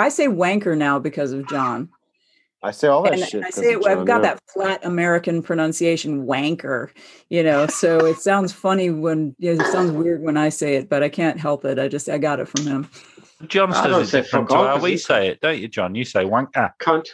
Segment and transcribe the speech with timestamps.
[0.00, 1.88] I say wanker now because of John.
[2.62, 3.40] I say all that and shit.
[3.42, 4.34] I 'cause say of it, I've got yeah.
[4.34, 6.90] that flat American pronunciation, wanker.
[7.30, 10.74] You know, so it sounds funny when you know, it sounds weird when I say
[10.76, 11.78] it, but I can't help it.
[11.78, 12.90] I just I got it from him.
[13.46, 15.94] John says say it different to all, how 'cause we say it, don't you, John?
[15.94, 16.72] You say wanker.
[16.80, 17.06] Cunt.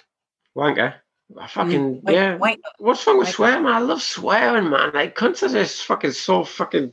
[0.57, 0.95] Wanker.
[1.39, 2.37] I mm, fucking Wank- yeah.
[2.37, 3.73] wank- What's wrong with Wank- swearing, man?
[3.75, 4.91] I love swearing, man.
[4.95, 6.93] Like cunts are just fucking so fucking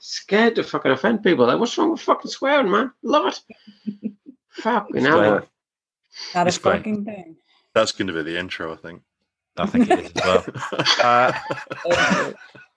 [0.00, 1.46] scared to fucking offend people.
[1.46, 2.90] Like, what's wrong with fucking swearing, man?
[3.04, 3.32] Love
[3.86, 4.11] it.
[4.54, 5.10] Fuck, you know.
[5.12, 5.44] Swear.
[6.34, 7.36] Not a It's fucking thing.
[7.74, 9.02] That's going to be the intro, I think.
[9.56, 10.44] I think it is as well.
[11.84, 12.32] Uh,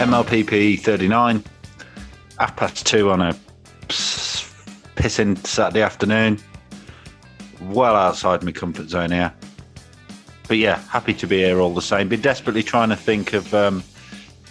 [0.00, 1.44] MLPP 39,
[2.38, 3.34] half past two on a
[4.96, 6.38] pissing Saturday afternoon.
[7.60, 9.30] Well outside my comfort zone here.
[10.48, 12.08] But yeah, happy to be here all the same.
[12.08, 13.84] Been desperately trying to think of um,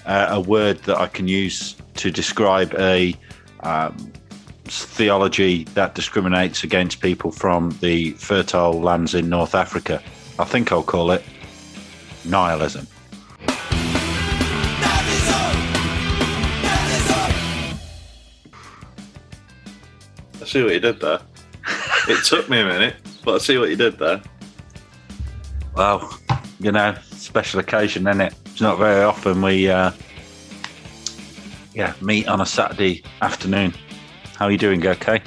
[0.06, 3.16] uh, a word that I can use to describe a
[3.62, 3.98] um,
[4.66, 10.00] theology that discriminates against people from the fertile lands in North Africa.
[10.38, 11.24] I think I'll call it
[12.24, 12.86] nihilism.
[20.50, 21.20] See what you did there.
[22.08, 24.22] It took me a minute, but I see what you did there.
[25.76, 26.18] Well,
[26.60, 28.34] you know, special occasion, isn't it?
[28.48, 29.92] It's not very often we, uh,
[31.74, 33.74] yeah, meet on a Saturday afternoon.
[34.36, 34.86] How are you doing?
[34.86, 35.22] Okay.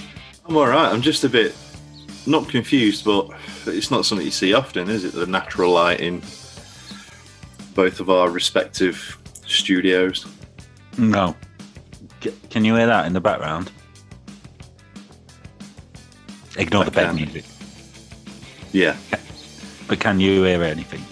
[0.47, 0.93] I'm all right.
[0.93, 1.55] I'm just a bit
[2.27, 3.31] not confused, but
[3.67, 5.13] it's not something you see often, is it?
[5.13, 6.21] The natural light in
[7.75, 10.27] both of our respective studios.
[10.99, 11.37] No.
[12.51, 13.71] Can you hear that in the background?
[16.59, 17.15] Ignore I the bed can.
[17.17, 17.45] music.
[18.73, 18.97] Yeah,
[19.87, 21.05] But can you hear anything?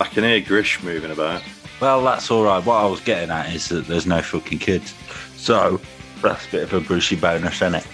[0.00, 1.42] I can hear Grish moving about.
[1.80, 2.64] Well, that's all right.
[2.64, 4.94] What I was getting at is that there's no fucking kids.
[5.36, 5.80] So
[6.22, 7.86] that's a bit of a Brucey bonus, isn't it?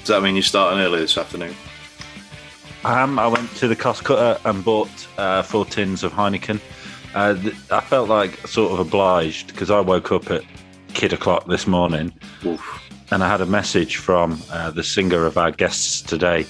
[0.00, 1.54] Does that mean you're starting early this afternoon?
[2.84, 6.60] Um, I went to the Costcutter and bought uh, four tins of Heineken.
[7.14, 10.42] Uh, th- I felt like sort of obliged because I woke up at
[10.94, 12.12] kid o'clock this morning
[12.44, 12.87] Oof.
[13.10, 16.46] And I had a message from uh, the singer of our guests today.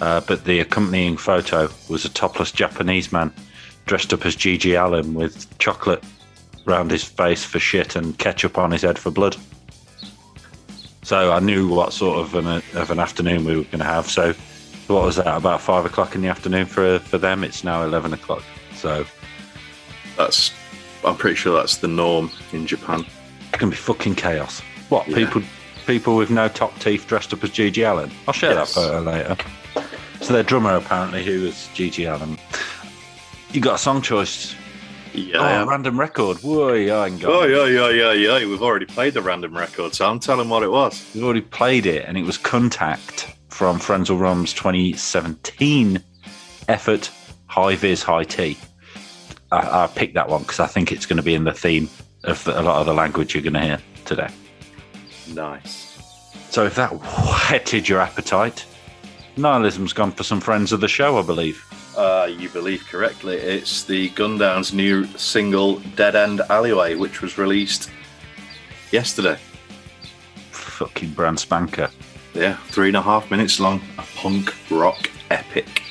[0.00, 3.32] Uh, but the accompanying photo was a topless Japanese man
[3.84, 6.02] dressed up as GG Allin with chocolate
[6.64, 9.36] round his face for shit and ketchup on his head for blood.
[11.02, 14.06] So I knew what sort of an, of an afternoon we were going to have.
[14.06, 14.32] So
[14.86, 15.26] what was that?
[15.26, 17.44] About five o'clock in the afternoon for for them.
[17.44, 18.42] It's now eleven o'clock.
[18.74, 19.04] So
[20.16, 20.52] That's.
[21.04, 23.06] I'm pretty sure that's the norm in Japan.
[23.54, 24.60] it can be fucking chaos.
[24.90, 25.16] What Yeah.
[25.16, 25.42] people
[25.86, 28.10] people with no top teeth dressed up as GG Allin?
[28.26, 28.74] I'll share Yes.
[28.74, 29.36] that photo later.
[30.20, 32.38] So their drummer apparently, who was GG Allin.
[33.52, 34.54] You got a song choice?
[35.12, 35.38] Yeah.
[35.38, 36.36] oh, I random record.
[36.38, 38.46] Whoa, I got Oh yeah, yeah, yeah, yeah.
[38.46, 41.04] We've already played the random record, so I'm telling what it was.
[41.14, 46.00] We've already played it, and it was Contact from Frenzal Rhomb's 2017
[46.68, 47.10] effort
[47.48, 48.56] Hi-Vis High Tea.
[49.50, 51.88] I, I picked that one because I think it's going to be in the theme
[52.22, 54.28] of the, a lot of the language you're going to hear today.
[55.34, 55.98] Nice.
[56.50, 56.90] So if that
[57.50, 58.64] whetted your appetite,
[59.36, 61.64] Nihilism's gone for some friends of the show, I believe.
[61.96, 63.36] Uh, you believe correctly.
[63.36, 67.90] It's the Gundown's new single "Dead End Alleyway," which was released
[68.92, 69.38] yesterday.
[70.50, 71.90] Fucking brand spanker.
[72.34, 73.80] Yeah, three and a half minutes long.
[73.98, 75.82] A punk rock epic.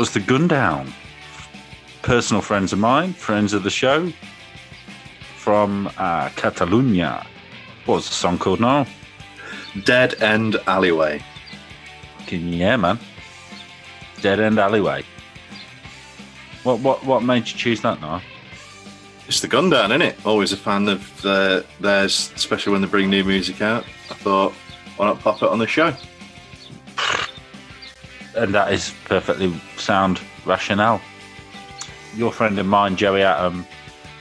[0.00, 0.90] Was the Gundown.
[2.00, 4.10] Personal friends of mine, friends of the show
[5.36, 7.26] from uh, Catalunya.
[7.84, 8.86] What was the song called now?
[9.84, 11.22] Dead End Alleyway.
[12.30, 12.98] Yeah, man.
[14.22, 15.04] Dead End Alleyway.
[16.62, 18.22] What what what made you choose that now?
[19.28, 20.16] It's the Gundown, isn't it?
[20.24, 23.84] Always a fan of uh, theirs, especially when they bring new music out.
[24.10, 24.54] I thought,
[24.96, 25.92] why not pop it on the show?
[28.36, 31.00] And that is perfectly sound rationale.
[32.16, 33.66] Your friend of mine, Joey Atom,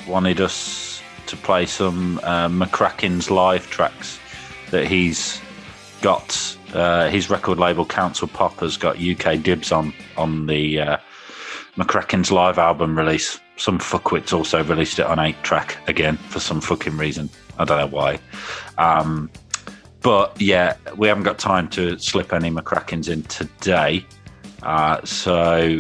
[0.08, 4.20] wanted us to play some uh, McRackins live tracks
[4.72, 5.40] that he's
[6.02, 6.58] got.
[6.74, 10.98] Uh, his record label Council Pop has got UK dibs on on the uh,
[11.76, 13.40] McRackins live album release.
[13.58, 17.30] Some fuckwits also released it on eight track again for some fucking reason.
[17.58, 18.20] I don't know why.
[18.78, 19.30] Um,
[20.02, 24.06] but yeah, we haven't got time to slip any McRackins in today.
[24.64, 25.80] Uh, so,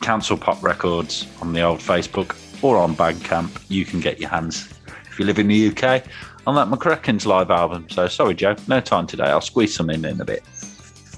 [0.00, 4.72] Council Pop Records on the old Facebook or on Bandcamp, you can get your hands,
[5.08, 6.04] if you live in the UK,
[6.46, 7.88] on that McRackins live album.
[7.90, 9.24] So, sorry, Joe, no time today.
[9.24, 10.42] I'll squeeze some in in a bit.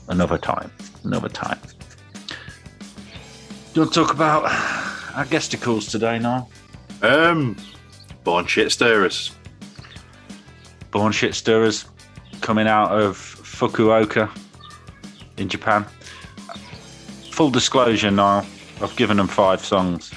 [0.09, 0.71] Another time.
[1.05, 1.59] Another time.
[2.29, 2.35] Do
[3.75, 4.45] you want to talk about
[5.15, 6.49] our guesticles today, now?
[7.03, 7.57] Um,
[8.25, 9.33] born shit stirrers.
[10.91, 11.85] Born Shit Stirrers
[12.41, 14.31] coming out of Fukuoka
[15.37, 15.85] in Japan.
[17.31, 18.45] Full disclosure, Niall,
[18.83, 20.11] I've given them five songs,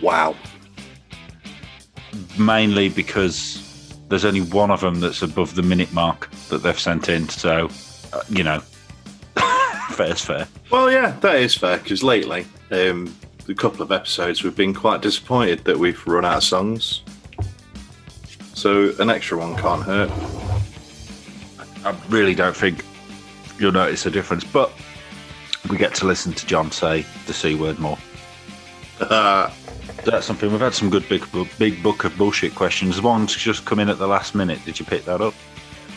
[0.00, 0.36] Wow.
[2.38, 7.08] mainly because there's only one of them that's above the minute mark that they've sent
[7.08, 7.28] in.
[7.28, 7.68] So,
[8.12, 8.60] uh, you know,
[9.90, 10.46] fair's fair.
[10.70, 13.14] Well, yeah, that is fair because lately, um,
[13.48, 17.02] a couple of episodes, we've been quite disappointed that we've run out of songs.
[18.54, 20.10] So an extra one can't hurt.
[21.84, 22.84] I really don't think
[23.58, 24.72] you'll notice a difference, but
[25.68, 27.98] we get to listen to John say the C word more.
[29.00, 29.50] Uh,
[30.04, 33.02] That's something we've had some good big book, big book of bullshit questions.
[33.02, 34.64] One's just come in at the last minute.
[34.64, 35.34] Did you pick that up?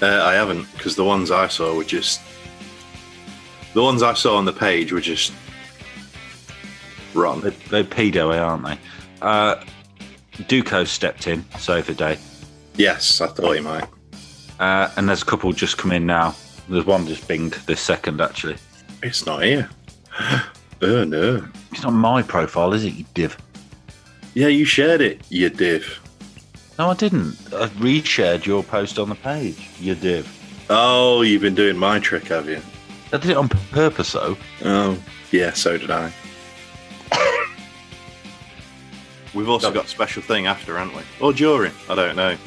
[0.01, 2.21] uh, I haven't because the ones I saw were just
[3.73, 5.33] the ones I saw on the page were just
[7.13, 7.41] wrong.
[7.41, 8.77] They, they're pedo, aren't they?
[9.21, 9.63] Uh,
[10.47, 12.17] Duco stepped in, save the day.
[12.75, 13.87] Yes, I thought he might.
[14.61, 16.35] Uh, and there's a couple just come in now.
[16.69, 18.57] There's one just binged this second, actually.
[19.01, 19.67] It's not here.
[20.83, 21.43] oh no.
[21.71, 23.35] It's not my profile, is it, you div?
[24.35, 25.99] Yeah, you shared it, you div.
[26.77, 27.35] No, I didn't.
[27.51, 30.29] I reshared your post on the page, you div.
[30.69, 32.61] Oh, you've been doing my trick, have you?
[33.11, 34.37] I did it on purpose, though.
[34.63, 34.95] Oh,
[35.31, 36.13] yeah, so did I.
[39.33, 41.01] We've also got a special thing after, haven't we?
[41.19, 41.71] Or during?
[41.89, 42.37] I don't know.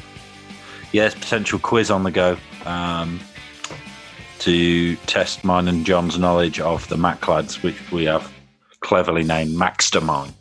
[0.91, 3.19] Yes, potential quiz on the go um,
[4.39, 8.31] to test mine and John's knowledge of the Macc lads, which we have
[8.79, 10.33] cleverly named Maxtermind.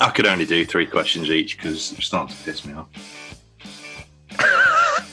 [0.00, 2.88] I could only do three questions each because it's starting to piss me off.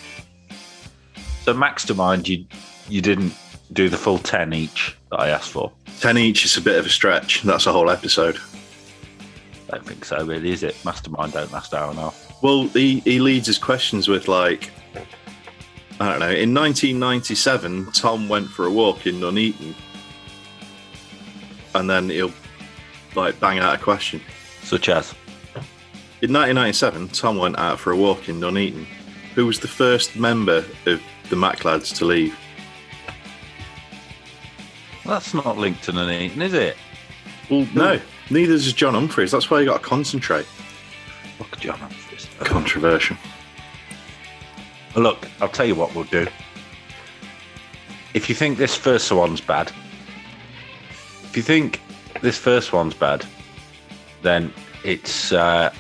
[1.47, 2.45] So Maxtermind, you
[2.89, 3.33] you didn't
[3.71, 5.71] do the full ten each that I asked for.
[6.01, 7.41] Ten each is a bit of a stretch.
[7.43, 8.37] That's a whole episode.
[9.71, 10.75] I don't think so, really, is it?
[10.83, 12.26] Mastermind don't last hour and a half.
[12.41, 14.71] Well, he, he leads his questions with like,
[15.99, 16.29] I don't know.
[16.29, 19.73] In 1997, Tom went for a walk in Nuneaton,
[21.73, 22.31] and then he'll
[23.15, 24.21] like bang out a question.
[24.61, 25.13] Such as
[26.21, 28.85] In 1997, Tom went out for a walk in Nuneaton.
[29.33, 32.37] Who was the first member of the Macc lads to leave?
[35.05, 36.75] that's not linked to Nuneaton, is it?
[37.49, 39.31] Well, no, neither is John Humphrys.
[39.31, 40.45] That's why you got to concentrate.
[41.37, 41.79] Fuck John.
[42.39, 43.17] Controversial.
[44.95, 46.27] Look, I'll tell you what we'll do.
[48.13, 49.71] If you think this first one's bad,
[51.23, 51.81] if you think
[52.21, 53.25] this first one's bad,
[54.21, 54.51] then
[54.83, 55.71] it's uh,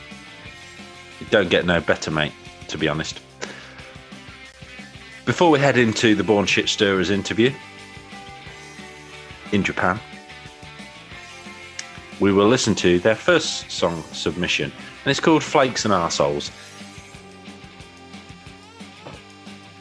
[1.19, 2.33] it don't get no better, mate.
[2.67, 3.21] To be honest.
[5.25, 7.51] Before we head into the Born Shit Stirrers interview
[9.51, 9.99] in Japan,
[12.19, 14.71] we will listen to their first song submission,
[15.07, 16.51] and it's called Flakes and Arseholes.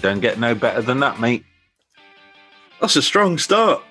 [0.00, 1.44] Don't get no better than that, mate.
[2.80, 3.82] That's a strong start.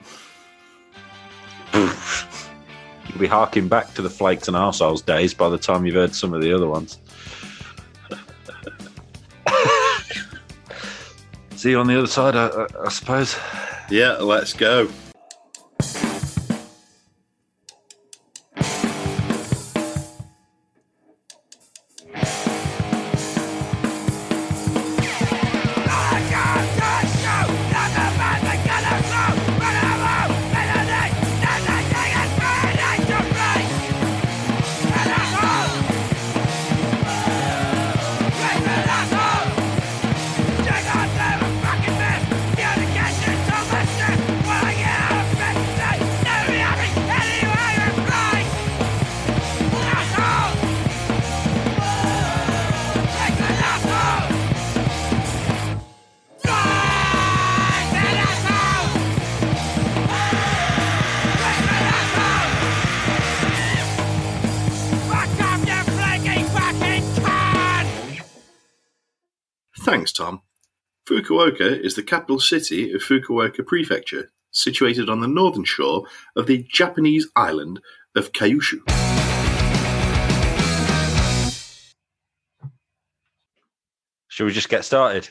[1.73, 6.15] You'll be harking back to the flakes and arseholes days by the time you've heard
[6.15, 6.99] some of the other ones.
[11.57, 13.37] See you on the other side, I, I, I suppose.
[13.89, 14.87] Yeah, let's go.
[71.55, 76.65] Fukuoka is the capital city of Fukuoka Prefecture, situated on the northern shore of the
[76.71, 77.79] Japanese island
[78.15, 78.79] of Kyushu.
[84.27, 85.29] Should we just get started?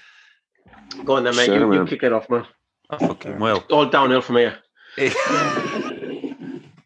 [1.05, 1.47] Go on then, mate.
[1.47, 2.47] Sure, you, you kick it off, man.
[2.89, 3.65] I fucking will.
[3.71, 4.59] All downhill from here.
[4.97, 5.15] it's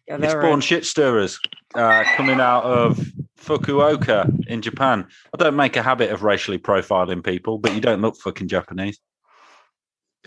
[0.07, 0.63] Yeah, that born right.
[0.63, 1.39] shit stirrers
[1.75, 2.99] uh, coming out of
[3.39, 5.07] Fukuoka in Japan.
[5.33, 8.99] I don't make a habit of racially profiling people, but you don't look fucking Japanese.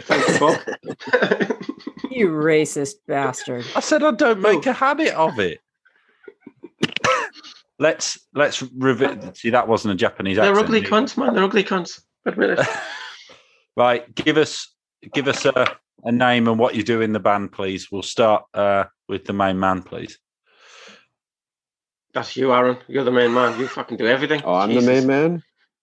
[0.01, 1.59] Thank you, Bob.
[2.11, 3.65] You racist bastard.
[3.75, 5.61] I said I don't make a habit of it.
[7.79, 10.67] let's let's revi- see that wasn't a Japanese They're accent.
[10.67, 10.89] ugly either.
[10.91, 11.35] cunts, man.
[11.35, 12.03] They're ugly cunts.
[12.27, 12.67] Admit it.
[13.75, 14.71] Right, give us
[15.15, 17.91] give us a, a name and what you do in the band, please.
[17.91, 20.19] We'll start uh, with the main man, please.
[22.13, 22.77] That's you, Aaron.
[22.89, 23.59] You're the main man.
[23.59, 24.43] You fucking do everything.
[24.45, 24.85] Oh, I'm Jesus.
[24.85, 25.43] the main man.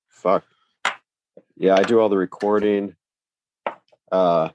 [0.10, 0.44] Fuck.
[1.58, 2.96] Yeah, I do all the recording.
[4.12, 4.50] Uh,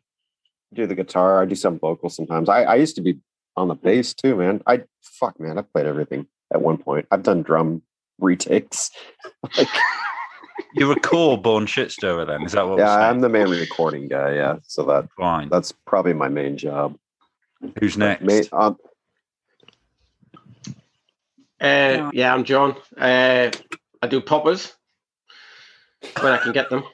[0.73, 1.40] do the guitar.
[1.40, 2.49] I do some vocals sometimes.
[2.49, 3.18] I, I used to be
[3.56, 4.62] on the bass too, man.
[4.66, 5.58] I fuck, man.
[5.58, 7.06] I played everything at one point.
[7.11, 7.82] I've done drum
[8.18, 8.90] retakes.
[9.56, 9.68] like,
[10.75, 12.42] You're a core born shit stirrer, then?
[12.42, 12.78] Is that what?
[12.78, 14.34] yeah, we're I'm the main recording guy.
[14.34, 15.49] Yeah, so that fine.
[15.49, 16.96] that's probably my main job.
[17.80, 18.23] Who's next?
[18.23, 18.76] Main, um,
[21.61, 22.76] Uh, yeah, I'm John.
[22.96, 23.50] Uh,
[24.02, 24.73] I do poppers
[26.20, 26.84] when I can get them.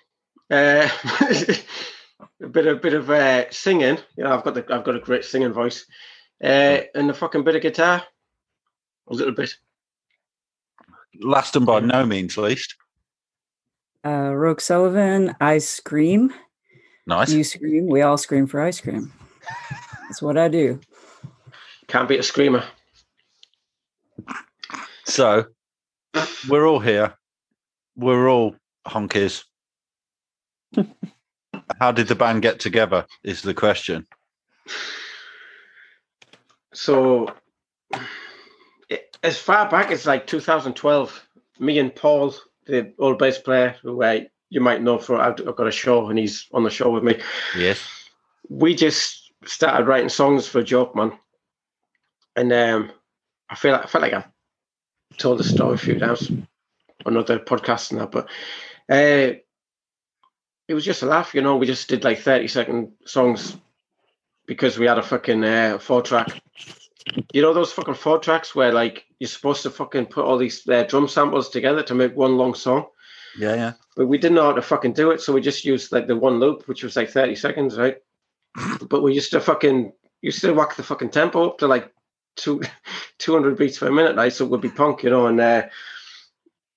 [0.51, 0.89] Uh,
[2.43, 3.99] a bit of bit of uh, singing.
[4.17, 5.87] You know, I've got the I've got a great singing voice,
[6.43, 8.03] uh, and a fucking bit of guitar.
[9.09, 9.55] A little bit.
[11.21, 12.77] Last and by no means least.
[14.05, 16.33] Uh, Roke Sullivan, I scream.
[17.07, 17.33] Nice.
[17.33, 17.87] You scream.
[17.87, 19.13] We all scream for ice cream.
[20.03, 20.81] That's what I do.
[21.89, 22.65] Can't beat a screamer.
[25.05, 25.47] So
[26.49, 27.15] we're all here.
[27.97, 28.55] We're all
[28.87, 29.45] honkies.
[31.79, 33.07] How did the band get together?
[33.23, 34.07] Is the question.
[36.73, 37.35] So,
[38.89, 41.27] it, as far back as like 2012,
[41.59, 42.35] me and Paul,
[42.67, 46.09] the old bass player, who uh, you might know for I've I've got a show
[46.09, 47.21] and he's on the show with me.
[47.57, 47.81] Yes.
[48.49, 51.13] we just started writing songs for a joke, man.
[52.37, 52.93] And um,
[53.49, 54.29] I feel like, I felt like I've
[55.17, 56.31] told the story a few times
[57.07, 58.29] on other podcasts and that, but
[58.89, 59.39] uh,
[60.71, 61.57] it was just a laugh, you know.
[61.57, 63.57] We just did like 30 second songs
[64.47, 66.41] because we had a fucking uh, four track.
[67.33, 70.67] You know those fucking four tracks where like you're supposed to fucking put all these
[70.69, 72.87] uh, drum samples together to make one long song,
[73.37, 73.73] Yeah, yeah.
[73.97, 76.15] but we didn't know how to fucking do it, so we just used like the
[76.15, 77.97] one loop, which was like 30 seconds, right?
[78.89, 81.93] but we used to fucking used to whack the fucking tempo up to like
[82.37, 82.63] two
[83.19, 84.33] 200 beats per minute, right?
[84.33, 85.63] So it would be punk, you know, and uh,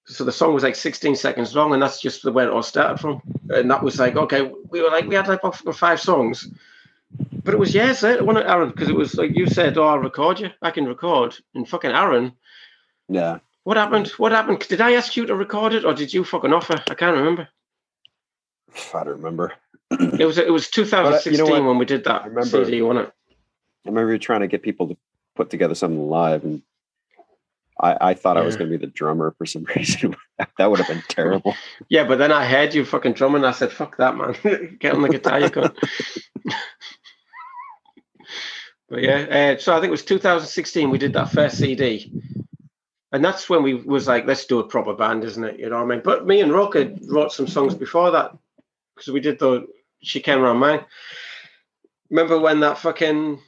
[0.06, 3.00] so the song was like 16 seconds long, and that's just where it all started
[3.00, 3.22] from.
[3.50, 5.42] And that was like, okay, we were like, we had like
[5.74, 6.50] five songs,
[7.44, 8.70] but it was years later, wasn't it, Aaron?
[8.70, 10.50] Because it was like you said, oh, I'll record you.
[10.62, 11.38] I can record.
[11.56, 12.34] And fucking Aaron,
[13.08, 14.10] yeah, what happened?
[14.18, 14.60] What happened?
[14.68, 16.84] Did I ask you to record it, or did you fucking offer?
[16.90, 17.48] I can't remember.
[18.94, 19.54] I don't remember.
[20.20, 21.64] It was it was uh, 2016 what?
[21.64, 23.14] when we did that I remember- CD, wasn't it?
[23.86, 24.98] I remember trying to get people to
[25.36, 26.62] put together something live, and
[27.80, 30.16] I, I thought I was going to be the drummer for some reason.
[30.58, 31.56] that would have been terrible.
[31.90, 33.44] Yeah, but then I heard you fucking drumming.
[33.44, 34.36] I said, "Fuck that, man!
[34.80, 35.76] Get on the guitar, you cunt."
[38.90, 42.14] but yeah, uh, so I think it was 2016 we did that first CD,
[43.12, 45.60] and that's when we was like, "Let's do a proper band," isn't it?
[45.60, 46.02] You know what I mean?
[46.04, 48.38] But me and Rock had wrote some songs before that
[48.96, 49.66] because we did the
[50.04, 50.86] "She Came Around Mine."
[52.10, 53.40] Remember when that fucking?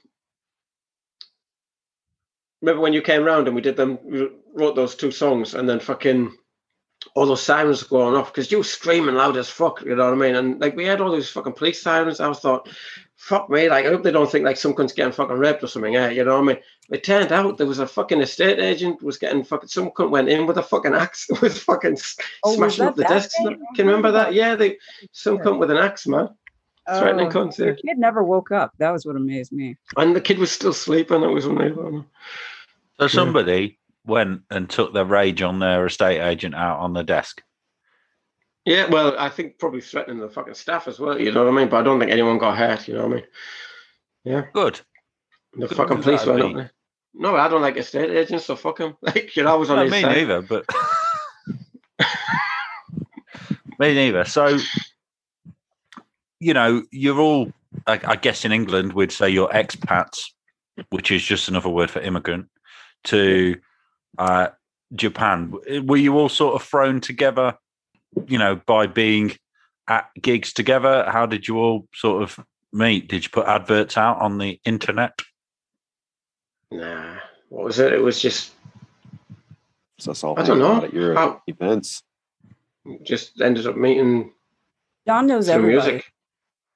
[2.65, 3.99] Remember when you came round and we did them?
[4.03, 6.35] We wrote those two songs, and then fucking
[7.13, 10.13] all those sirens going off because you were screaming loud as fuck, you know what
[10.13, 10.35] I mean?
[10.35, 12.19] And like we had all these fucking police sirens.
[12.19, 12.67] I was thought,
[13.15, 15.95] fuck me, like I hope they don't think like someone's getting fucking raped or something,
[15.95, 16.09] eh?
[16.09, 16.63] You know what I mean?
[16.89, 20.29] It turned out there was a fucking estate agent was getting fucking some cunt went
[20.29, 21.97] in with a fucking axe, was fucking
[22.43, 23.35] Oh, smashing that up the that desks.
[23.35, 24.33] Can you remember that?
[24.33, 24.77] Yeah, they
[25.11, 25.43] some Yeah.
[25.43, 26.29] cunt with an axe, man.
[26.87, 28.71] Threatening cunts, the kid never woke up.
[28.77, 29.75] That was what amazed me.
[29.97, 31.23] And the kid was still sleeping.
[31.23, 32.05] It was unreal.
[32.99, 37.41] So somebody went and took their rage on their estate agent out on the desk.
[38.65, 41.19] Yeah, well, I think probably threatening the fucking staff as well.
[41.19, 41.69] You know what I mean?
[41.69, 42.87] But I don't think anyone got hurt.
[42.87, 43.25] You know what I mean?
[44.23, 44.45] Yeah.
[44.53, 44.81] Good.
[45.53, 46.71] The Good fucking police there.
[47.13, 48.97] No, I don't like estate agents, so fuck him.
[49.01, 50.15] Like, you know, I was on No, his me side.
[50.15, 50.65] neither, but
[53.79, 54.25] me neither.
[54.25, 54.57] So,
[56.39, 57.51] you know, you're all,
[57.87, 60.23] I, I guess in England, we'd say you're expats,
[60.89, 62.47] which is just another word for immigrant,
[63.05, 63.55] to
[64.17, 64.47] uh,
[64.93, 65.53] Japan.
[65.83, 67.57] Were you all sort of thrown together,
[68.27, 69.33] you know, by being
[69.87, 71.05] at gigs together?
[71.09, 72.39] How did you all sort of
[72.73, 73.07] meet?
[73.09, 75.19] Did you put adverts out on the internet?
[76.71, 77.17] Nah,
[77.49, 77.93] what was it?
[77.93, 78.51] It was just
[79.99, 80.73] So it's all I don't know.
[80.73, 82.03] out at your How- events.
[83.03, 84.31] just ended up meeting
[85.07, 85.91] John knows through everybody.
[85.93, 86.11] music.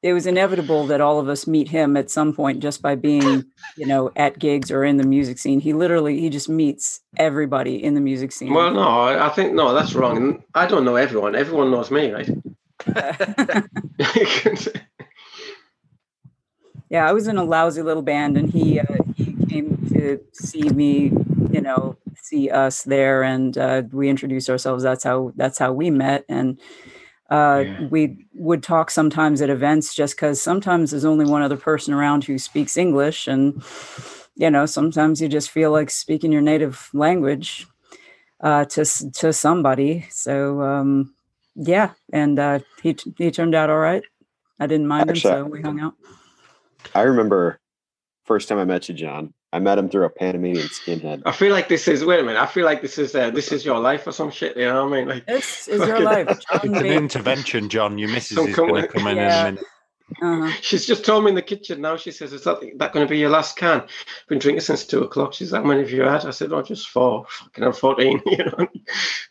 [0.02, 3.44] It was inevitable that all of us meet him at some point just by being,
[3.76, 5.60] you know, at gigs or in the music scene.
[5.60, 8.54] He literally he just meets everybody in the music scene.
[8.54, 10.42] Well, no, I I think no, that's wrong.
[10.56, 11.36] I don't know everyone.
[11.36, 12.30] Everyone knows me, right?
[16.90, 18.86] yeah, I was in a lousy little band, and he uh,
[19.18, 21.12] he came to see me,
[21.52, 24.84] you know, see us there, and uh, we introduced ourselves.
[24.84, 26.60] That's how that's how we met, and
[27.30, 27.88] uh, Yeah.
[27.90, 32.24] we would talk sometimes at events, just because sometimes there's only one other person around
[32.24, 33.62] who speaks English, and
[34.36, 37.68] you know, sometimes you just feel like speaking your native language
[38.42, 40.08] uh, to to somebody.
[40.10, 41.14] So um,
[41.56, 44.04] yeah, and uh, he he turned out all right.
[44.60, 45.94] I didn't mind Actually, him, so we hung out.
[46.96, 47.60] I remember
[48.26, 49.34] first time I met you, John.
[49.52, 51.24] I met him through a Panamanian skinhead.
[51.26, 52.40] I feel like this is wait a minute.
[52.40, 54.56] I feel like this is uh, this is your life or some shit.
[54.56, 55.08] You know what I mean?
[55.10, 56.28] Like This is your life.
[56.52, 57.98] John It's an intervention, John.
[57.98, 59.40] Your missus Some is going to come in Yeah.
[59.42, 59.66] in a minute.
[60.24, 60.52] Uh-huh.
[60.62, 61.96] she's just told me in the kitchen now.
[61.96, 63.90] She says, "Is that that going to be your last can?" I've
[64.28, 65.34] Been drinking since two o'clock.
[65.34, 66.26] She's how many have you had?
[66.26, 67.26] I said, "Oh, just four.
[67.30, 68.20] Fucking, I'm fourteen.
[68.26, 68.68] You know,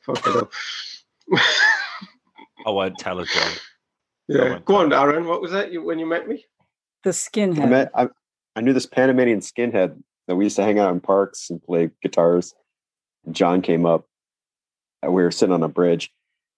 [0.02, 0.50] fucking hell.
[2.66, 3.52] I won't tell her, John.
[4.28, 5.26] Yeah, go on, Aaron.
[5.26, 6.44] What was that you, when you met me?
[7.02, 7.68] The I skinhead.
[7.70, 8.08] met I,
[8.54, 11.90] I knew this Panamanian skinhead that we used to hang out in parks and play
[12.02, 12.54] guitars.
[13.32, 14.06] John came up.
[15.02, 16.12] and We were sitting on a bridge.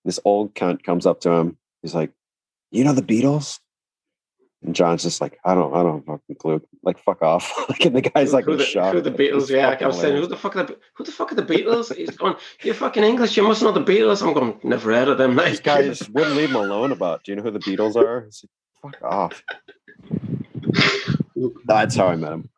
[0.05, 1.57] This old cunt comes up to him.
[1.83, 2.11] He's like,
[2.71, 3.61] "You know the Beatles?"
[4.63, 7.53] And John's just like, "I don't, I don't fucking clue." Like, fuck off.
[7.69, 8.95] like, and the guy's like who the, shock.
[8.95, 9.49] who the Beatles?
[9.51, 11.95] Yeah, I was saying, who the fuck are the who the fuck are the Beatles?
[11.95, 13.37] He's going, you're fucking English.
[13.37, 14.27] You must know the Beatles.
[14.27, 15.37] I'm going, never heard of them.
[15.41, 17.25] Like, This guy just wouldn't leave him alone about.
[17.25, 18.25] Do you know who the Beatles are?
[18.25, 18.45] He's
[18.83, 19.43] like, fuck off.
[21.67, 22.51] That's how I met him.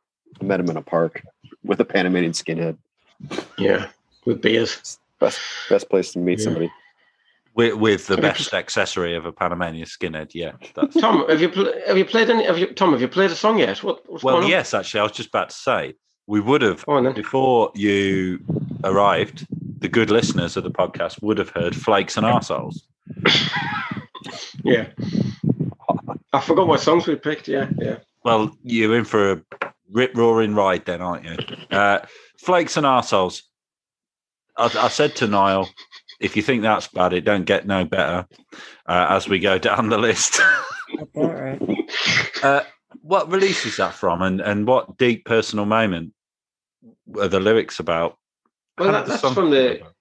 [0.42, 1.22] I met him in a park
[1.64, 2.76] with a Panamanian skinhead.
[3.58, 3.88] yeah,
[4.24, 4.98] with beers.
[5.20, 6.44] Best best place to meet Yeah.
[6.44, 6.72] somebody.
[7.54, 10.52] With, with the best accessory of a Panamanian skinhead, yeah.
[10.74, 12.44] That's, Tom, have you pl- have you played any?
[12.44, 12.92] Have you Tom?
[12.92, 13.82] Have you played a song yet?
[13.82, 14.02] What?
[14.10, 14.50] What's well, going on?
[14.50, 15.94] yes, actually, I was just about to say
[16.26, 18.40] we would have Go on before you
[18.84, 19.46] arrived.
[19.78, 22.82] The good listeners of the podcast would have heard flakes and arseholes.
[24.64, 24.86] Yeah.
[26.32, 27.48] I forgot what songs we picked.
[27.48, 27.96] Yeah, yeah.
[28.24, 29.42] Well, you're in for a
[29.92, 31.36] rip roaring ride, then, aren't you?
[31.70, 32.00] Uh,
[32.38, 33.42] flakes and arseholes.
[34.56, 35.68] I, I said to Niall,
[36.20, 38.26] if you think that's bad, it don't get no better
[38.86, 40.40] uh, as we go down the list.
[41.14, 41.60] All right.
[42.42, 42.62] uh,
[43.02, 46.12] what release is that from, and, and what deep personal moment
[47.18, 48.18] are the lyrics about?
[48.78, 49.92] Well, that, that's from the about?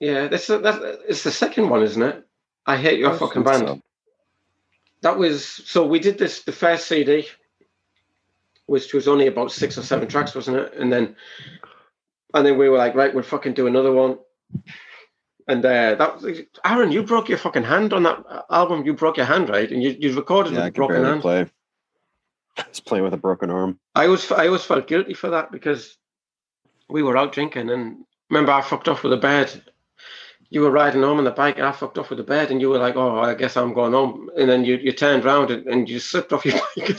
[0.00, 0.28] yeah.
[0.28, 2.26] That's that's it's the second one, isn't it?
[2.66, 3.68] I hate your I fucking think band.
[3.68, 3.80] so.
[5.02, 7.26] That was so we did this the first CD,
[8.66, 10.74] which was only about six or seven tracks, wasn't it?
[10.74, 11.16] And then
[12.34, 14.18] and then we were like, right, we'll fucking do another one.
[15.46, 18.84] And uh, that was Aaron, you broke your fucking hand on that album.
[18.86, 19.70] You broke your hand, right?
[19.70, 21.20] And you, you recorded Yeah, I with a could broken hand.
[21.20, 21.46] play.
[22.56, 23.78] I was playing with a broken arm.
[23.94, 25.98] I always I always felt guilty for that because
[26.88, 29.62] we were out drinking and remember I fucked off with a bed.
[30.50, 32.60] You were riding home on the bike and I fucked off with the bed and
[32.60, 35.50] you were like, Oh, I guess I'm going home and then you, you turned around
[35.50, 36.96] and, and you slipped off your bike.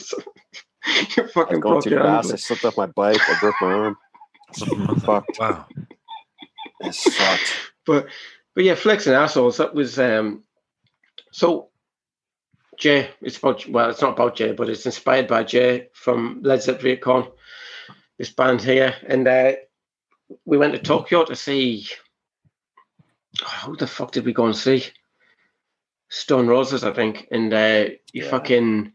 [0.88, 1.18] Or something.
[1.18, 2.34] you I fucking was going broke too your fast.
[2.34, 3.22] I slipped off my bike.
[3.30, 3.98] I broke my arm.
[5.06, 5.40] Fucked.
[5.40, 5.66] Wow.
[6.82, 7.54] It sucked.
[7.86, 8.08] But
[8.56, 10.44] but yeah, Flex and Assholes, that was um
[11.32, 11.70] so
[12.78, 16.62] Jay, it's about well, it's not about Jay, but it's inspired by Jay from Led
[16.62, 17.28] Zeppelin Con,
[18.18, 18.96] this band here.
[19.08, 19.54] And uh
[20.46, 21.88] we went to Tokyo to see
[23.44, 24.86] oh, who the fuck did we go and see?
[26.10, 27.28] Stone Roses, I think.
[27.32, 28.30] And uh you Yeah.
[28.30, 28.94] fucking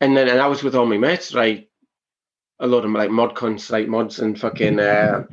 [0.00, 1.68] and then and I was with all my mates, right?
[2.60, 5.24] A lot of like mod cons, like mods and fucking uh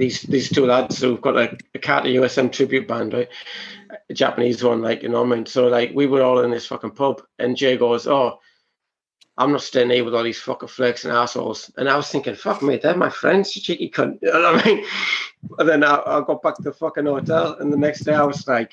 [0.00, 3.28] these these two lads who've got a, a Carter USM tribute band, right?
[4.08, 5.46] A Japanese one, like you know what I mean.
[5.46, 8.40] So like we were all in this fucking pub, and Jay goes, "Oh,
[9.36, 12.34] I'm not staying here with all these fucking flakes and assholes." And I was thinking,
[12.34, 14.84] "Fuck me, they're my friends, you cheeky cunt." You know what I mean?
[15.58, 18.24] And then I, I got back to the fucking hotel, and the next day I
[18.24, 18.72] was like,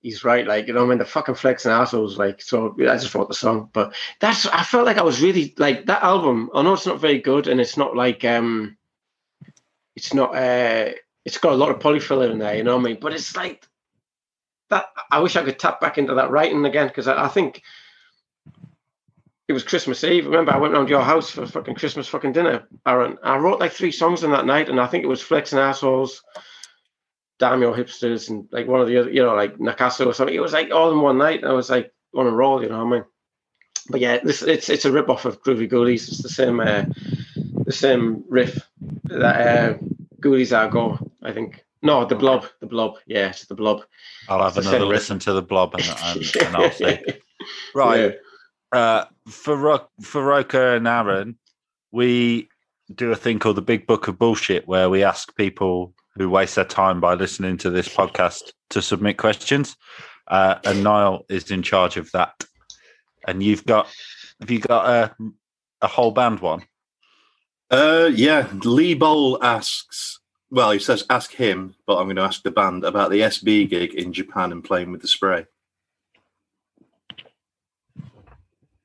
[0.00, 0.98] "He's right," like you know I mean.
[0.98, 2.74] The fucking and assholes, like so.
[2.80, 6.02] I just wrote the song, but that's I felt like I was really like that
[6.02, 6.50] album.
[6.54, 8.76] I know it's not very good, and it's not like um
[9.96, 10.92] it's not uh
[11.24, 12.98] it's got a lot of polyfiller in there, you know what I mean?
[13.00, 13.66] But it's like
[14.70, 17.62] that I wish I could tap back into that writing again because I, I think
[19.48, 20.26] it was Christmas Eve.
[20.26, 23.18] Remember, I went round your house for fucking Christmas fucking dinner, Aaron.
[23.22, 25.60] I wrote like three songs on that night, and I think it was Flex and
[25.60, 26.22] Assholes,
[27.42, 30.34] Daimyo hipsters and like one of the other, you know, like Nakasu or something.
[30.34, 31.40] It was like all in one night.
[31.42, 33.04] And I was like on a roll, you know what I mean?
[33.90, 36.06] But yeah, this it's it's a rip off of Groovy Ghoulies.
[36.08, 36.84] It's the same uh,
[37.64, 38.68] the same riff
[39.04, 39.78] that uh,
[40.20, 40.98] Ghoulies are go.
[41.22, 41.64] I think.
[41.84, 42.98] No, the blob, the blob.
[43.06, 43.82] Yeah, it's the blob.
[44.28, 44.98] I'll have It's another same riff.
[45.00, 46.98] listen to the blob and, and, and I'll see.
[47.74, 48.14] Right.
[48.72, 48.78] Yeah.
[48.78, 51.36] uh, for Ro- for Roka and Aaron,
[51.90, 52.48] we
[52.94, 56.56] do a thing called the Big Book of Bullshit, where we ask people who waste
[56.56, 59.76] their time by listening to this podcast to submit questions,
[60.28, 62.44] uh, and Niall is in charge of that.
[63.26, 63.86] And you've got
[64.40, 65.14] have you got a
[65.80, 66.62] a whole band one?
[67.70, 70.18] Uh, yeah, Lee Bowl asks.
[70.50, 73.70] Well, he says ask him, but I'm going to ask the band about the SB
[73.70, 75.46] gig in Japan and playing with the spray.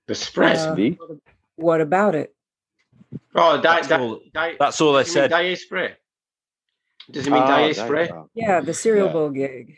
[0.07, 0.53] The spray?
[0.55, 1.15] Uh,
[1.57, 2.33] What about it?
[3.35, 5.31] oh, di- That's di- all- di- That's all they does he mean said.
[5.31, 5.93] Dye spray.
[7.11, 8.09] Does he mean Oh, dye spray?
[8.33, 9.13] Yeah, the cereal Yeah.
[9.13, 9.77] bowl gig.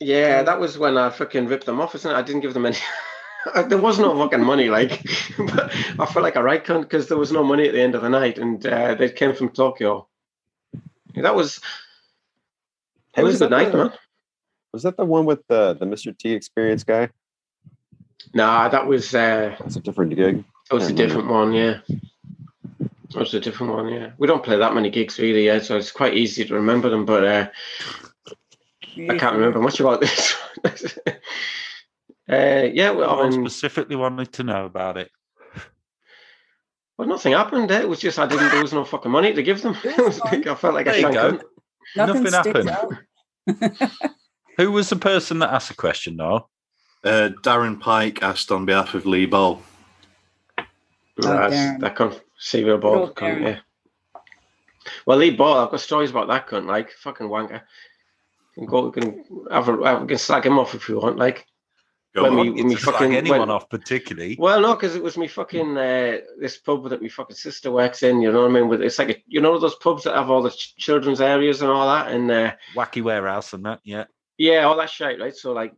[0.00, 2.14] Yeah, that was when I fucking ripped them off, isn't it?
[2.14, 2.76] I didn't give them any.
[3.68, 5.02] there was no fucking money, like.
[5.38, 7.94] but I felt like a right cunt because there was no money at the end
[7.94, 10.06] of the night, and uh, they came from Tokyo.
[11.14, 11.56] That was.
[11.56, 11.62] It
[13.14, 13.92] Hey, was a was good night, the- man.
[14.74, 16.16] Was that the one with the the Mr.
[16.16, 17.08] T experience guy?
[18.34, 20.44] Nah, that was uh, That's a different gig.
[20.68, 21.54] that was a different one.
[21.54, 21.80] Yeah,
[23.12, 23.88] that was a different one.
[23.88, 26.88] Yeah, we don't play that many gigs really, yeah, so it's quite easy to remember
[26.90, 27.04] them.
[27.04, 27.48] But uh,
[29.10, 30.34] I can't remember much about this.
[32.28, 35.10] uh, yeah, well, I I mean, specifically wanted to know about it.
[36.98, 37.70] Well, nothing happened.
[37.70, 37.80] eh?
[37.82, 38.50] It was just I didn't.
[38.50, 39.76] There was no fucking money to give them.
[39.84, 41.40] Like, I felt like There a you shank go.
[41.96, 42.98] Nothing, Nothing happened.
[44.58, 46.50] Who was the person that asked the question, Noel?
[47.04, 49.62] Uh, Darren Pike asked on behalf of Lee Bowl.
[51.16, 51.80] That's- Darren.
[51.80, 51.94] that
[52.38, 52.92] cunt, Seville Ball.
[52.92, 53.58] Good old Cunt, yeah.
[55.06, 56.66] Well, Lee Ball, I've got stories about that cunt.
[56.66, 57.62] Like fucking wanker.
[58.56, 60.98] You can go, we can have a, have- we can slag him off if you
[60.98, 61.16] want.
[61.18, 61.46] Like,
[62.14, 62.38] Go When on.
[62.40, 64.34] we- Not me to slag fucking- anyone when- off particularly.
[64.38, 68.02] well, no, because it was me fucking uh, this pub that my fucking sister works
[68.02, 68.22] in.
[68.22, 68.68] You know what I mean?
[68.68, 71.60] With it's like a, you know those pubs that have all the ch- children's areas
[71.60, 74.04] and all that, and uh, Wacky warehouse and that, yeah.
[74.38, 75.36] Yeah, all that shit, right?
[75.36, 75.74] So like,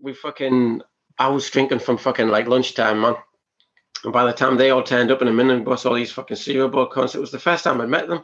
[0.00, 0.82] we fucking,
[1.18, 3.16] I was drinking from fucking like lunchtime, man.
[4.04, 6.68] And by the time they all turned up in a minibus, all these fucking cereal
[6.68, 8.22] bowl cunts, it was the first time I'd met them.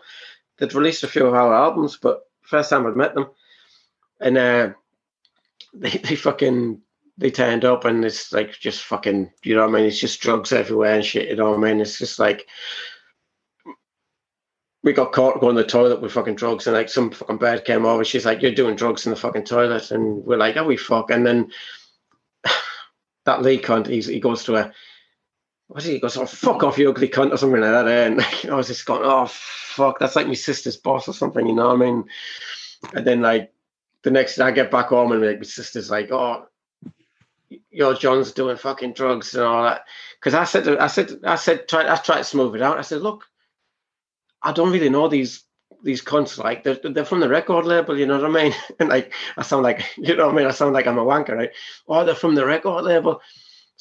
[0.59, 3.31] They'd released a few of our albums, but first time I'd met them,
[4.21, 4.73] and uh,
[5.75, 6.81] they they fucking
[7.19, 9.85] they turned up and it's like just fucking, you know what I mean?
[9.87, 11.29] It's just drugs everywhere and shit.
[11.29, 11.81] You know what I mean?
[11.81, 12.49] It's just like
[14.83, 17.65] we got caught going to the toilet with fucking drugs, and like some fucking bird
[17.65, 18.05] came over.
[18.05, 21.11] She's like, "You're doing drugs in the fucking toilet," and we're like, "Oh, we fuck."
[21.11, 21.53] And then
[23.25, 24.73] that Lee cunt, he goes to a,
[25.73, 25.99] what is he?
[25.99, 27.89] Goes, "Oh, fuck off, you ugly cunt," or something like that.
[27.89, 28.07] eh?
[28.07, 28.21] And
[28.53, 31.69] I was just going, "Oh, fuck, that's like my sister's boss or something," you know
[31.69, 32.05] what I mean?
[32.95, 33.53] And then like
[34.03, 36.47] the next day, I get back home and like my sister's like, "Oh."
[37.71, 39.85] Your John's doing fucking drugs and all that.
[40.19, 42.79] Because I said, I said, I said, try, I tried to smooth it out.
[42.79, 43.27] I said, look,
[44.43, 45.45] I don't really know these
[45.83, 46.39] these cunts.
[46.39, 48.55] Like they're they're from the record label, you know what I mean?
[48.81, 50.47] And like I sound like you know what I mean.
[50.47, 51.51] I sound like I'm a wanker, right?
[51.89, 53.21] Oh, they're from the record label.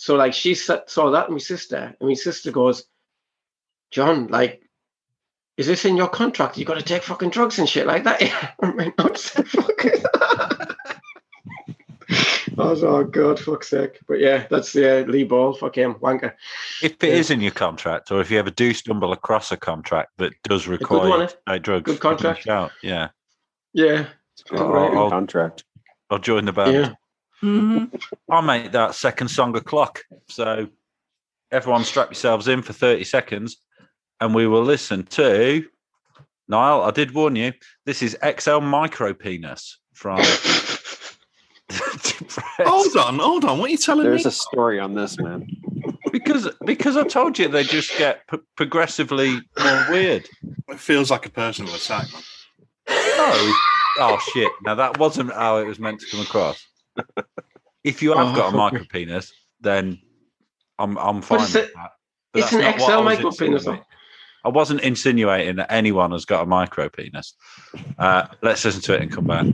[0.02, 2.86] So like she saw that in my sister, and my sister goes,
[3.92, 4.68] John, like,
[5.58, 6.58] is this in your contract?
[6.58, 8.20] You got to take fucking drugs and shit like that.
[8.20, 10.04] Yeah, I mean, I said, fuck it.
[12.58, 14.00] I was, oh god, fuck's sake.
[14.08, 16.34] But yeah, that's the uh, Lee Ball, fuck him, wanker.
[16.82, 17.14] If it Yeah.
[17.18, 20.68] is in your contract, or if you ever do stumble across a contract that does
[20.68, 21.54] require one, you eh?
[21.54, 22.42] to drugs, Good give me a contract.
[22.42, 23.10] shout, yeah,
[23.74, 24.90] Yeah, It's a All right.
[24.92, 25.64] good contract.
[26.10, 26.74] I'll join the band.
[26.74, 26.94] yeah.
[27.42, 27.86] Hmm
[28.30, 30.04] I'll make that second song a clock.
[30.30, 30.70] So
[31.52, 33.58] everyone strap yourselves in for 30 seconds
[34.20, 35.66] and we will listen to
[36.48, 37.54] Niall, I did warn you.
[37.86, 40.18] This is XL Micro Penis from
[42.60, 43.60] Hold on, hold on.
[43.60, 44.24] What are you telling There's me?
[44.24, 45.48] There's a story on this, man.
[46.12, 50.28] because because I told you they just get p- progressively more weird.
[50.68, 52.22] It feels like a personal attack, man.
[52.90, 53.62] Oh,
[54.00, 54.52] oh shit!
[54.64, 56.62] Now that wasn't how it was meant to come across.
[57.84, 60.00] If you have Oh, got a micro penis, then
[60.78, 61.74] I'm I'm fine with it?
[61.74, 61.92] that.
[62.34, 63.68] But It's an XL micro penis.
[64.44, 67.36] I wasn't insinuating that anyone has got a micro penis.
[68.00, 69.46] Uh, let's listen to it and come back.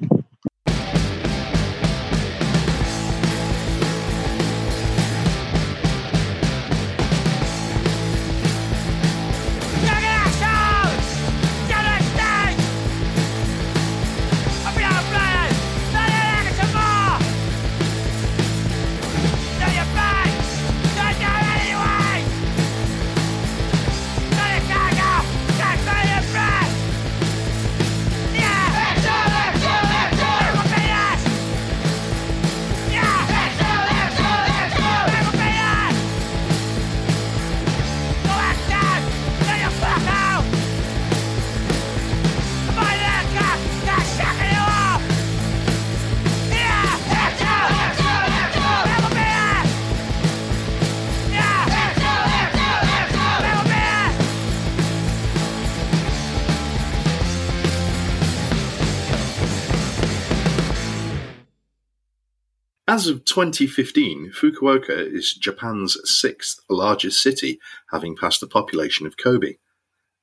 [62.98, 67.60] As of 2015, Fukuoka is Japan's sixth largest city,
[67.92, 69.58] having passed the population of Kobe.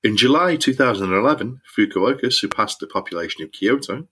[0.03, 4.09] In July 2011, Fukuoka surpassed the population of Kyoto.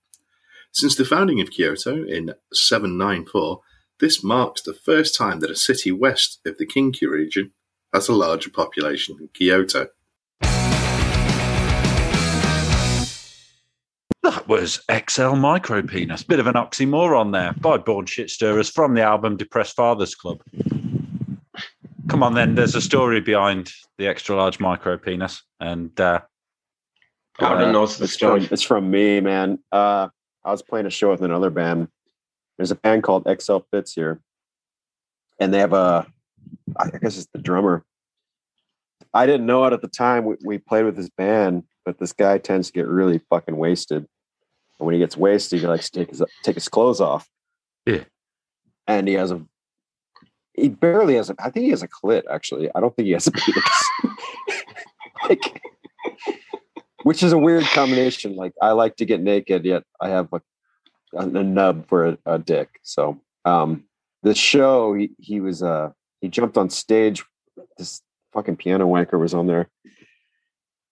[0.70, 3.62] Since the founding of Kyoto in 794,
[3.98, 7.50] this marks the first time that a city west of the Kinki region
[7.92, 9.88] has a larger population than Kyoto.
[14.52, 16.22] Was XL Micro Penis.
[16.22, 20.42] Bit of an oxymoron there by Born Shit Stirrers from the album Depressed Fathers Club.
[22.08, 22.54] Come on, then.
[22.54, 26.20] There's a story behind the extra large micro penis, and uh,
[27.38, 28.48] Gordon Uh, knows the it's from, story.
[28.52, 29.58] it's from me, man.
[29.72, 30.08] Uh,
[30.44, 31.88] I was playing a show with another band.
[32.58, 34.20] There's a band called XL Fits here,
[35.40, 36.06] and they have a,
[36.76, 37.86] I guess it's the drummer.
[39.14, 40.26] I didn't know it at the time.
[40.26, 44.06] We, we played with this band, but this guy tends to get really fucking wasted.
[44.82, 47.28] And when he gets wasted, he likes to take his take his clothes off.
[47.86, 48.02] Yeah.
[48.88, 49.40] and he has a.
[50.54, 51.36] He barely has a.
[51.38, 52.24] I think he has a clit.
[52.28, 53.90] Actually, I don't think he has a penis.
[55.28, 55.62] like,
[57.04, 58.34] which is a weird combination.
[58.34, 60.42] Like I like to get naked, yet I have a,
[61.14, 62.80] a, a nub for a, a dick.
[62.82, 63.84] So um
[64.24, 65.90] the show, he he was uh
[66.20, 67.24] he jumped on stage.
[67.78, 69.68] This fucking piano wanker was on there,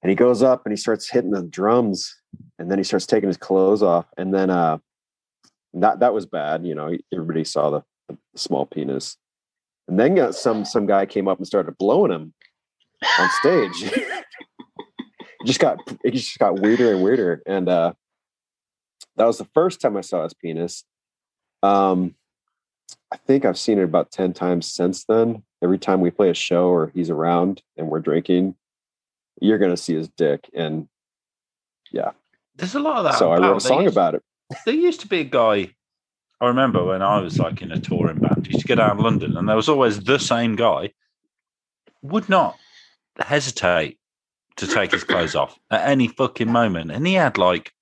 [0.02, 2.14] and he goes up and he starts hitting the drums,
[2.58, 4.78] and then he starts taking his clothes off, and then uh
[5.74, 6.64] that that was bad.
[6.66, 9.16] You know, everybody saw the, the small penis,
[9.88, 12.34] and then got some some guy came up and started blowing him
[13.18, 13.92] on stage.
[15.40, 17.92] it just got it just got weirder and weirder and uh
[19.16, 20.84] that was the first time i saw his penis
[21.62, 22.14] um
[23.10, 26.34] i think i've seen it about 10 times since then every time we play a
[26.34, 28.54] show or he's around and we're drinking
[29.40, 30.88] you're gonna see his dick and
[31.92, 32.12] yeah,
[32.56, 33.14] there's a lot of that.
[33.18, 34.22] so i wrote a There song used- about it
[34.64, 35.74] There used to be a guy.
[36.40, 38.46] I remember when I was like in a touring band.
[38.46, 40.92] He used to go down London, and there was always the same guy.
[42.02, 42.56] Would not
[43.18, 43.98] hesitate
[44.56, 47.72] to take his clothes off at any fucking moment, and he had like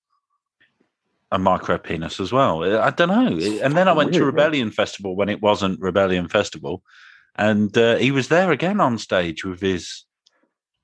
[1.31, 2.64] a micro penis as well.
[2.81, 3.38] I don't know.
[3.62, 4.44] And then I went to Weird, man.
[4.44, 6.83] Rebellion Festival when it wasn't Rebellion Festival,
[7.37, 10.05] and uh, he was there again on stage with his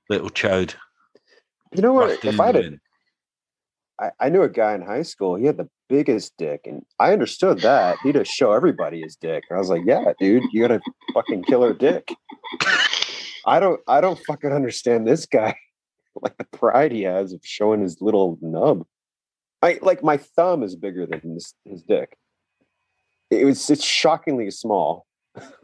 [0.09, 0.75] little chode.
[1.73, 2.79] you know what if i had.
[3.99, 7.13] I, I knew a guy in high school he had the biggest dick and i
[7.13, 10.71] understood that he'd just show everybody his dick i was like yeah dude you got
[10.71, 10.81] a
[11.13, 12.11] fucking killer dick
[13.45, 15.55] I don't I don't fucking understand this guy.
[16.21, 18.85] Like the pride he has of showing his little nub.
[19.61, 22.15] I like my thumb is bigger than his, his dick.
[23.29, 25.05] It was it's shockingly small.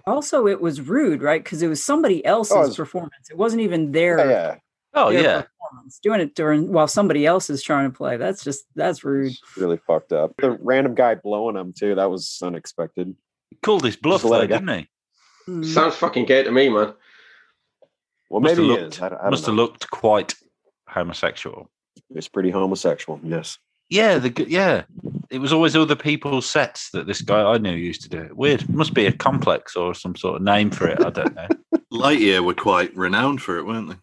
[0.05, 1.43] Also, it was rude, right?
[1.43, 3.29] Because it was somebody else's it's- performance.
[3.29, 4.55] It wasn't even their, Yeah, yeah.
[4.93, 5.99] Oh their yeah, performance.
[6.03, 8.17] Doing it during while somebody else is trying to play.
[8.17, 9.27] That's just that's rude.
[9.31, 10.33] It's really fucked up.
[10.37, 11.95] The random guy blowing him too.
[11.95, 13.15] That was unexpected.
[13.49, 14.89] he called his bluff Just let though, didn't he?
[15.51, 15.65] Mm.
[15.65, 16.93] Sounds fucking gay to me, man.
[18.29, 19.01] Well, Must maybe have he looked- is.
[19.01, 20.35] I, I don't Must have looked quite
[20.87, 21.69] homosexual.
[22.09, 23.19] it's pretty homosexual.
[23.23, 23.57] Yes.
[23.91, 24.83] Yeah, the yeah.
[25.29, 28.35] It was always other people's sets that this guy I knew used to do it.
[28.35, 28.67] Weird.
[28.69, 31.03] Must be a complex or some sort of name for it.
[31.03, 31.47] I don't know.
[31.93, 33.95] Lightyear were quite renowned for it, weren't they?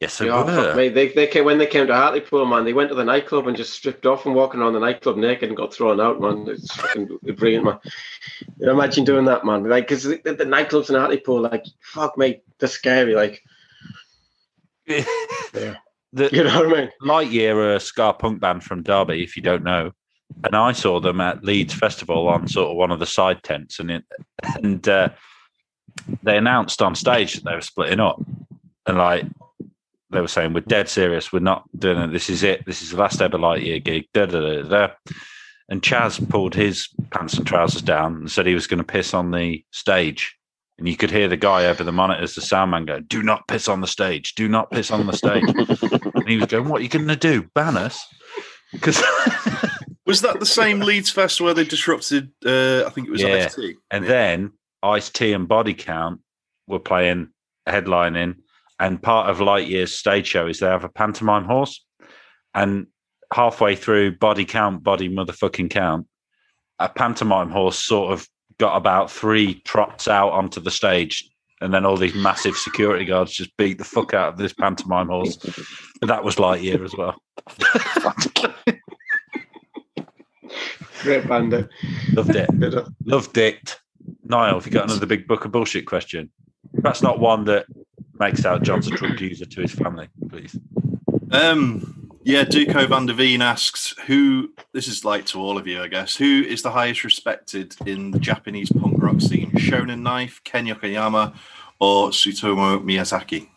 [0.00, 0.74] Yes, they Yeah, fuck were.
[0.74, 0.88] me.
[0.88, 3.56] They, they came, when they came to Hartlepool, man, they went to the nightclub and
[3.56, 6.46] just stripped off and walking around the nightclub naked and got thrown out, man.
[6.48, 7.78] It's fucking brilliant, man.
[8.58, 9.62] You know, imagine doing that, man.
[9.68, 13.14] Like, because the, the nightclubs in Hartlepool, like, fuck me, they're scary.
[13.14, 13.42] Like,
[16.12, 16.90] The you know what I mean?
[17.02, 19.92] Lightyear are a ska punk band from Derby, if you don't know.
[20.44, 23.78] And I saw them at Leeds Festival on sort of one of the side tents,
[23.78, 24.04] and it,
[24.62, 25.10] and uh,
[26.22, 28.20] they announced on stage that they were splitting up,
[28.86, 29.24] and like
[30.10, 31.32] they were saying, "We're dead serious.
[31.32, 32.12] We're not doing it.
[32.12, 32.64] This is it.
[32.66, 34.94] This is the last ever Lightyear gig." Da, da, da, da.
[35.68, 39.14] And Chaz pulled his pants and trousers down and said he was going to piss
[39.14, 40.36] on the stage.
[40.78, 43.68] And you could hear the guy over the monitors, the soundman, go, "Do not piss
[43.68, 44.34] on the stage.
[44.34, 45.44] Do not piss on the stage."
[46.14, 47.46] and he was going, "What are you going to do?
[47.54, 48.04] Ban us?"
[48.72, 49.02] Because
[50.06, 52.32] Was that the same Leeds Fest where they disrupted?
[52.44, 53.46] Uh, I think it was Yeah.
[53.46, 53.60] IST.
[53.90, 54.52] And then
[54.82, 56.20] Ice T and Body Count
[56.66, 57.28] were playing
[57.68, 58.36] headlining,
[58.80, 61.84] and part of Lightyear's stage show is they have a pantomime horse,
[62.54, 62.88] and
[63.32, 66.06] halfway through Body Count, Body Motherfucking Count,
[66.78, 68.28] a pantomime horse sort of
[68.62, 71.28] got about three trots out onto the stage.
[71.60, 75.08] And then all these massive security guards just beat the fuck out of this pantomime
[75.08, 75.36] horse.
[76.00, 77.16] And that was Lightyear as well.
[81.02, 81.54] Great band.
[81.54, 81.62] eh?
[82.12, 82.60] Loved it.
[82.60, 83.76] Good, Loved it.
[84.24, 86.30] Niall, have you got another big book of bullshit question?
[86.74, 87.66] That's not one that
[88.20, 90.56] makes out John's a drug user to his family, please.
[91.32, 95.82] Um, yeah, Duco van der Veen asks who this is like to all of you,
[95.82, 96.16] I guess.
[96.16, 99.50] Who is the highest respected in the Japanese punk rock scene?
[99.52, 101.34] Shonen Knife, Ken Yokoyama,
[101.80, 103.48] or Tsutomu Miyazaki?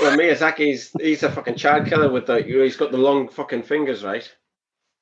[0.00, 4.04] Well, Miyazaki's he's a fucking child killer with the he's got the long fucking fingers,
[4.04, 4.30] right?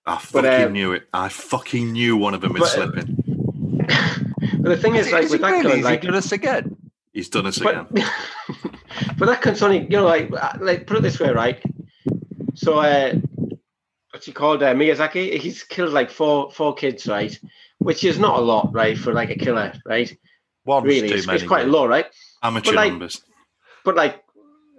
[0.07, 1.03] I But, fucking uh, knew it.
[1.13, 3.17] I fucking knew one of them was uh, slipping.
[4.63, 5.63] But the thing is, Is, like is with it that really?
[5.63, 6.77] kind, Is he like, doing us again?
[7.13, 7.87] He's done us again.
[7.91, 8.05] but,
[9.19, 10.31] but that cunt's only, you know, like,
[10.61, 11.63] like put it this way, right?
[12.61, 13.15] So, uh,
[14.11, 14.63] what's he called?
[14.63, 15.39] Uh, Miyazaki.
[15.41, 17.39] He's killed like four four kids, right?
[17.79, 20.15] Which is not a lot, right, for like a killer, right?
[20.67, 21.39] One's Really, too it's, many.
[21.39, 21.73] it's quite mate.
[21.73, 22.05] low, right?
[22.43, 23.23] Amateur but, like, numbers.
[23.83, 24.23] But like,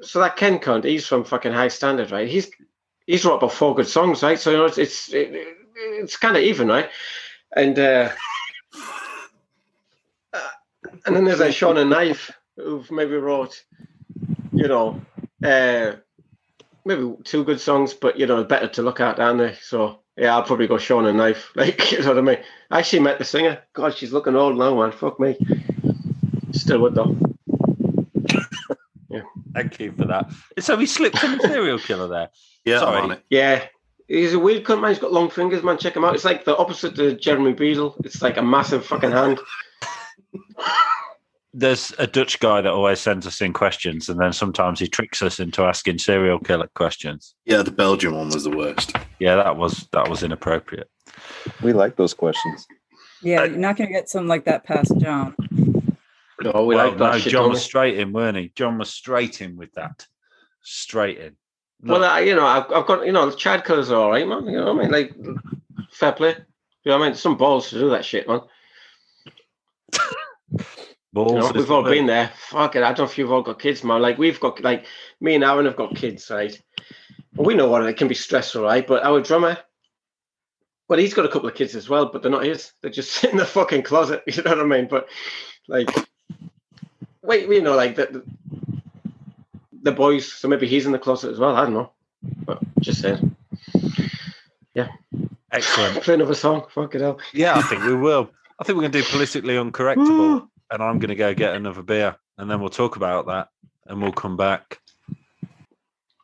[0.02, 2.28] so that Ken cunt, he's from fucking Hi-Standard, right?
[2.28, 2.52] He's
[3.08, 4.40] he's wrote about four good songs, right?
[4.40, 5.30] So you know, it's it's it,
[5.76, 6.92] it's kind of even, right?
[7.56, 8.12] And uh,
[10.34, 10.50] uh,
[11.08, 13.64] and then there's like Shonen Knife, who've maybe wrote,
[14.54, 15.02] you know,
[15.44, 15.94] uh,
[16.86, 19.54] maybe two good songs, but you know, better to look at, aren't they?
[19.62, 21.52] So yeah, I'll probably go Shonen Knife.
[21.56, 22.38] Like, you know what I mean?
[22.70, 23.60] I actually met the singer.
[23.74, 24.92] God, she's looking old now, man.
[24.92, 25.38] Fuck me.
[26.52, 27.16] Still would though.
[29.10, 29.22] Yeah.
[29.54, 30.32] Thank you for that.
[30.60, 32.30] So we slipped in the serial killer there.
[32.64, 32.98] Yeah, sorry.
[33.00, 33.24] I'm on it.
[33.32, 33.66] Yeah.
[34.08, 34.92] He's a weird cunt, man.
[34.92, 35.80] He's got long fingers, man.
[35.80, 36.14] Check him out.
[36.14, 37.96] It's like the opposite to Jeremy Beadle.
[38.04, 39.40] It's like a massive fucking hand.
[41.54, 45.22] There's a Dutch guy that always sends us in questions, and then sometimes he tricks
[45.22, 47.36] us into asking serial killer questions.
[47.46, 48.96] Yeah, the Belgian one was the worst.
[49.20, 50.90] Yeah, that was that was inappropriate.
[51.62, 52.66] We like those questions.
[53.22, 55.36] Yeah, you're not going to get something like that past John.
[56.42, 57.32] No, we well, like that no, shit.
[57.34, 57.64] John was we?
[57.64, 58.52] straight in, weren't he?
[58.56, 60.08] John was straight in with that.
[60.64, 61.36] Straight in.
[61.84, 64.28] Well, I, you know, I've, I've got, you know, the child killers are all right,
[64.28, 64.46] man.
[64.46, 64.92] You know what I mean?
[64.92, 65.16] Like,
[65.92, 66.30] fair play.
[66.84, 67.16] You know what I mean?
[67.16, 68.42] Some balls to do that shit, man.
[71.14, 71.32] Balls.
[71.32, 72.32] You know, we've all been there.
[72.36, 72.84] Fuck it.
[72.84, 74.02] I don't know if you've all got kids, man.
[74.02, 74.86] Like, we've got, like,
[75.20, 76.60] me and Aaron have got kids, right?
[77.36, 78.86] Well, we know what it can be stressful, right?
[78.86, 79.58] But our drummer,
[80.88, 82.72] well, he's got a couple of kids as well, but they're not his.
[82.82, 84.24] They're just sit in the fucking closet.
[84.28, 84.88] You know what I mean?
[84.88, 85.08] But,
[85.68, 85.90] like,
[87.22, 88.24] wait, you know, like, the,
[89.84, 91.56] the boys, so maybe he's in the closet as well.
[91.56, 91.92] I don't know.
[92.46, 93.36] But just saying.
[94.74, 94.90] Yeah.
[95.52, 96.02] Excellent.
[96.04, 96.66] Play another song.
[96.74, 97.20] Fuck it hell.
[97.34, 98.30] Yeah, I think we will.
[98.60, 101.84] I think we're going to do politically uncorrectable, and I'm going to go get another
[101.84, 103.50] beer, and then we'll talk about that,
[103.86, 104.80] and we'll come back.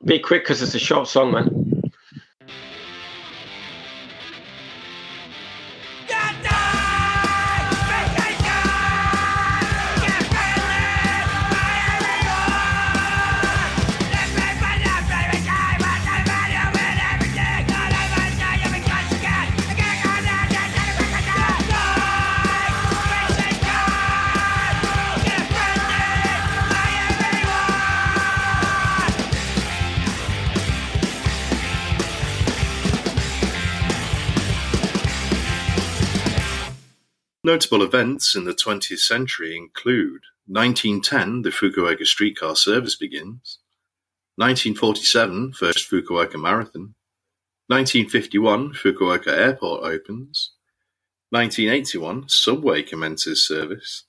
[0.06, 1.67] Be quick because it's a short song, man.
[37.48, 43.60] Notable events in the 20th century include 1910, the Fukuoka streetcar service begins.
[44.36, 46.96] 1947, first Fukuoka marathon.
[47.68, 50.56] 1951, Fukuoka airport opens.
[51.30, 54.04] 1981, subway commences service.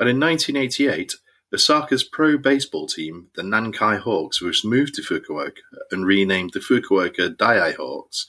[0.00, 1.12] And in 1988,
[1.54, 5.60] Osaka's pro baseball team, the Nankai Hawks, was moved to Fukuoka
[5.90, 8.24] and renamed the Fukuoka Daiei Hawks,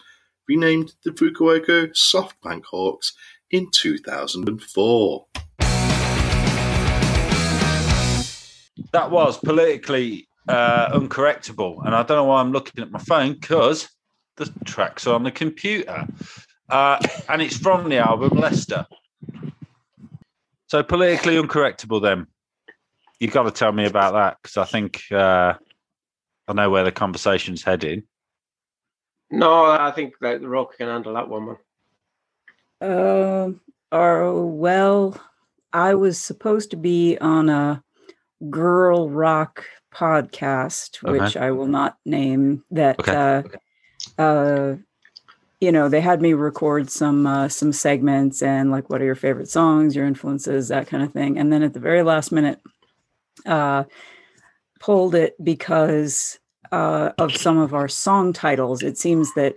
[0.49, 3.14] renamed the Fukuoka SoftBank Hawks
[3.52, 5.26] in 2004.
[8.91, 13.34] That was politically uh, uncorrectable, and I don't know why I'm looking at my phone
[13.34, 13.89] because
[14.38, 16.08] the track's are on the computer,
[16.70, 18.86] uh, and it's from the album Leicester.
[20.68, 22.02] So politically uncorrectable.
[22.02, 22.28] Then
[23.20, 25.54] You've got to tell me about that because I think uh,
[26.47, 28.04] I know where the conversation's heading.
[29.30, 31.58] No, I think that the Rock can handle that one, man.
[32.82, 33.50] Uh,
[33.92, 35.20] or well,
[35.74, 37.84] I was supposed to be on a
[38.50, 41.20] girl rock podcast, Okay.
[41.20, 42.64] which I will not name.
[42.72, 43.14] That Okay.
[44.18, 44.76] uh, uh,
[45.60, 49.16] you know, they had me record some uh, some segments and like, what are your
[49.16, 51.38] favorite songs, your influences, that kind of thing.
[51.38, 52.62] And then at the very last minute,
[53.46, 53.84] uh,
[54.80, 56.40] pulled it because
[56.72, 58.84] uh, of some of our song titles.
[58.84, 59.56] It seems that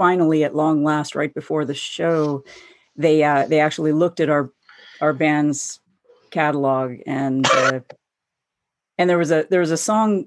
[0.00, 2.42] finally, at long last, right before the show,
[2.96, 4.50] they uh, they actually looked at our
[5.02, 5.78] our band's
[6.30, 7.80] catalog and uh,
[8.96, 10.24] and there was a there was a song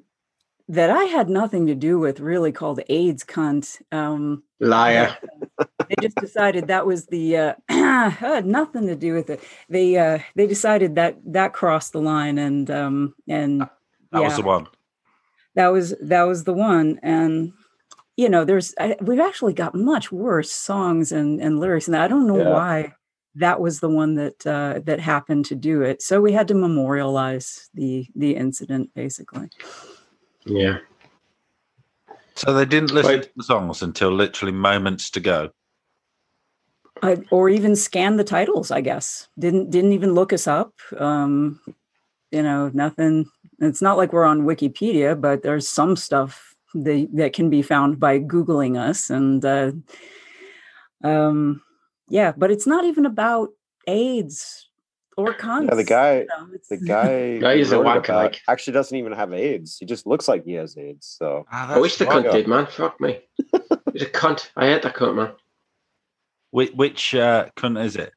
[0.69, 5.17] that I had nothing to do with, really called "AIDS Cunt." Um, Liar.
[5.57, 9.41] they just decided that was the uh, had nothing to do with it.
[9.69, 13.61] They uh, they decided that that crossed the line, and um, and
[14.11, 14.67] That was the one.
[15.55, 16.99] that was that was the one.
[17.01, 17.53] And
[18.17, 22.07] you know, there's I, we've actually got much worse songs and and lyrics, and I
[22.07, 22.49] don't know Yeah.
[22.49, 22.93] why
[23.35, 26.01] that was the one that uh, that happened to do it.
[26.01, 29.49] So we had to memorialize the the incident, basically.
[30.45, 30.77] Yeah.
[32.35, 33.23] So they didn't listen Right.
[33.23, 35.49] to the songs until literally moments to go.
[37.01, 38.71] I, or even scan the titles.
[38.71, 40.73] I guess didn't didn't even look us up.
[40.97, 41.59] Um,
[42.31, 43.29] you know, nothing.
[43.59, 47.99] It's not like we're on Wikipedia, but there's some stuff that that can be found
[47.99, 49.71] by googling us, and uh,
[51.03, 51.61] um,
[52.09, 52.33] yeah.
[52.35, 53.49] But it's not even about
[53.87, 54.69] AIDS
[55.17, 55.69] or cunts.
[55.69, 58.41] Yeah, the guy, you the guy, Yeah, he's a who wrote wanker, about like.
[58.47, 59.77] actually doesn't even have AIDS.
[59.77, 61.15] He just looks like he has AIDS.
[61.19, 62.67] So I wish the cunt did, man.
[62.67, 63.19] Fuck me.
[63.93, 64.49] He's a cunt.
[64.55, 65.33] I hate that cunt, man.
[66.49, 68.11] Which, which uh, cunt is it?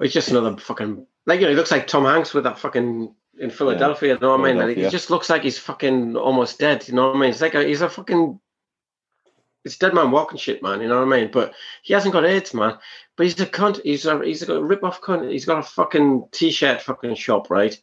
[0.00, 3.14] He's just another fucking like you know, he looks like Tom Hanks with that fucking
[3.40, 4.14] in Philadelphia.
[4.14, 4.58] You know what I mean?
[4.58, 6.86] Like, he just looks like he's fucking almost dead.
[6.88, 7.30] You know what I mean?
[7.30, 8.40] It's like a, he's a fucking
[9.64, 10.80] it's dead man walking shit, man.
[10.80, 11.30] You know what I mean?
[11.30, 12.78] But he hasn't got AIDS, man.
[13.16, 13.82] But he's a cunt.
[13.82, 15.30] He's a he's a rip off cunt.
[15.30, 17.78] He's got a fucking t-shirt fucking shop, right?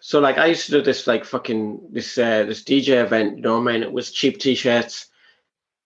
[0.00, 3.42] So like I used to do this like fucking this uh this DJ event, you
[3.42, 3.82] know what I mean?
[3.82, 5.06] It was cheap t-shirts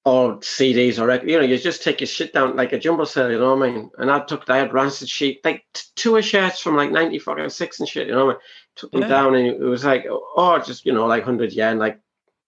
[0.09, 3.31] or CDs or you know, you just take your shit down like a jumbo sale,
[3.31, 3.91] you know what I mean?
[3.99, 7.19] And I took I had rancid sheet like t- two of shirts from like ninety
[7.19, 8.43] fucking six and shit, you know what I mean?
[8.77, 9.09] Took them Yeah.
[9.09, 12.01] down and it was like oh just you know like hundred yen, like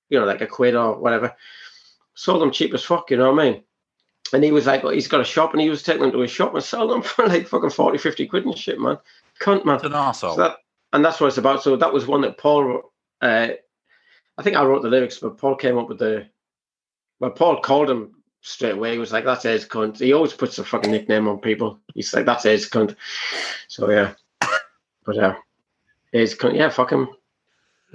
[0.09, 1.35] you know, like a quid or whatever.
[2.15, 3.63] Sold them cheap as fuck, you know what I mean?
[4.33, 6.21] And he was like, oh, he's got a shop and he was taking them to
[6.21, 8.99] his shop and selling them for like fucking 40, 50 quid and shit, man.
[9.41, 9.77] Cunt, man.
[9.77, 10.35] It's an arsehole.
[10.35, 10.57] So that,
[10.93, 11.63] and that's what it's about.
[11.63, 12.85] So that was one that Paul wrote.
[13.21, 13.49] Uh,
[14.37, 16.27] I think I wrote the lyrics, but Paul came up with the.
[17.21, 18.93] Well, Paul called him straight away.
[18.93, 21.79] He was like, "That's his cunt." He always puts a fucking nickname on people.
[21.95, 22.97] He's like, "That's his cunt."
[23.69, 24.15] So yeah,
[25.05, 25.35] but uh,
[26.13, 26.57] his cunt.
[26.57, 27.09] Yeah, fuck him,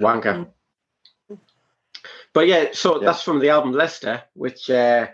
[0.00, 0.46] wanker.
[2.32, 3.06] But yeah, so Yeah.
[3.06, 5.08] that's from the album Leicester, which uh,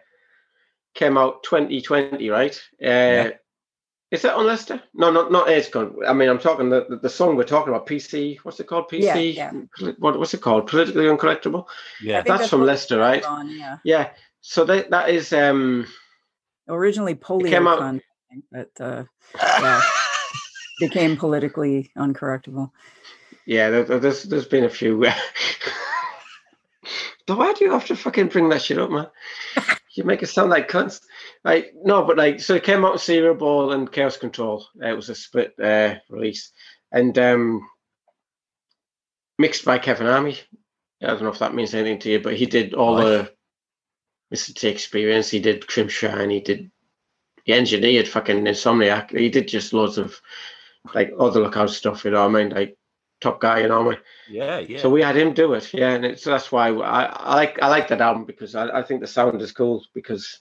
[0.94, 2.60] came out 2020, right?
[2.84, 3.30] Uh,
[4.12, 4.80] Is that on Leicester?
[4.94, 5.94] No, not not AIDS Cunt.
[6.06, 7.86] I mean, I'm talking the, the the song we're talking about.
[7.86, 8.36] PC.
[8.42, 8.88] What's it called?
[8.90, 9.02] PC.
[9.34, 9.50] Yeah,
[9.80, 9.92] yeah.
[9.98, 10.66] What what's it called?
[10.66, 11.64] Politically uncorrectable.
[12.02, 12.20] yeah.
[12.20, 13.24] That's that's from what Leicester, right?
[13.24, 13.78] on, yeah.
[13.84, 14.10] Yeah.
[14.42, 15.86] So that that is um
[16.68, 18.02] Originally polio came out- con,
[18.52, 19.04] but uh,
[19.40, 19.80] yeah,
[20.78, 22.70] became politically uncorrectable.
[23.46, 23.70] yeah.
[23.70, 24.98] There, there- there's there's been a few.
[27.26, 29.06] but why do you have to fucking bring that shit up, man?
[29.94, 31.02] You make it sound like cunts.
[31.44, 34.64] Like no, but like so it came out with Serial Ball and Chaos Control.
[34.80, 36.52] Uh, it was a split uh, release,
[36.92, 37.68] and um,
[39.38, 40.38] mixed by Kevin Army.
[41.02, 43.32] I don't know if that means anything to you, but he did all the
[44.32, 44.54] Mr.
[44.54, 45.30] T experience.
[45.30, 46.30] He did Crimpshrine.
[46.30, 46.70] He did.
[47.44, 49.10] He engineered fucking Insomniac.
[49.10, 50.20] He did just loads of
[50.94, 52.04] like other lookout stuff.
[52.04, 52.54] You know what I mean?
[52.54, 52.76] Like
[53.20, 53.62] top guy.
[53.62, 54.04] You know what I mean?
[54.30, 54.78] yeah, yeah.
[54.80, 57.68] So we had him do it, yeah, and it's, that's why I, I like I
[57.68, 60.40] like that album because I, I think the sound is cool because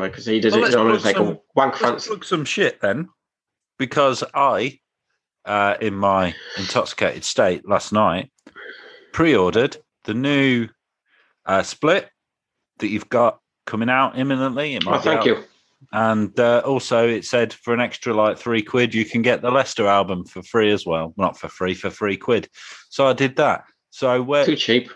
[0.00, 2.08] because he does Well, it, let's you know, put it's like some- a wank fancy.
[2.08, 3.08] plug some shit then,
[3.78, 4.78] because I,
[5.44, 8.30] uh, in my intoxicated state last night,
[9.12, 10.68] pre-ordered the new
[11.46, 12.08] uh, split
[12.78, 14.74] that you've got coming out imminently.
[14.74, 15.44] It might Oh, thank out- you.
[15.92, 19.50] And uh, also, it said for an extra like three quid, you can get the
[19.50, 21.12] Leicester album for free as well.
[21.16, 22.48] Not for free, for three quid.
[22.88, 23.64] So I did that.
[23.90, 24.90] So where Too cheap.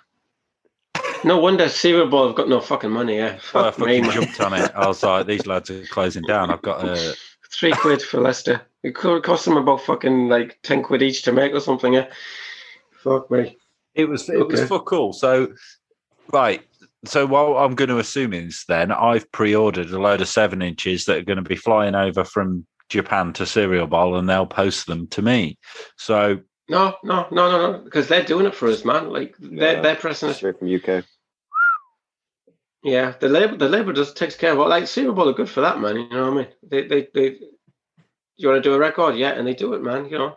[1.24, 1.68] No wonder
[2.06, 3.16] Ball have got no fucking money.
[3.16, 4.70] Yeah, so I fuck me, jumped on it.
[4.74, 6.50] I was like, these lads are closing down.
[6.50, 7.16] I've got a
[7.52, 8.60] Three quid for Leicester.
[8.82, 11.94] It could cost them about fucking like ten quid each to make or something.
[11.94, 12.08] Yeah,
[13.02, 13.56] fuck me.
[13.94, 14.68] It was it was Okay.
[14.68, 15.12] for cool.
[15.12, 15.52] So
[16.32, 16.62] right.
[17.04, 21.04] So what I'm going to assume is then I've pre-ordered a load of seven inches
[21.04, 24.86] that are going to be flying over from Japan to Cereal Bowl, and they'll post
[24.86, 25.56] them to me.
[25.96, 29.10] So No, no, no, no, no, because they're doing it for us, man.
[29.10, 29.80] Like they're Yeah.
[29.82, 30.34] they're pressing it.
[30.34, 31.04] straight from UK.
[32.82, 34.62] Yeah, the label the label just takes care of it.
[34.62, 35.96] Like Super Bowl are good for that, man.
[35.96, 36.48] You know what I mean?
[36.62, 37.38] They they they.
[38.36, 40.06] You want to do a record, yeah, and they do it, man.
[40.08, 40.36] You know,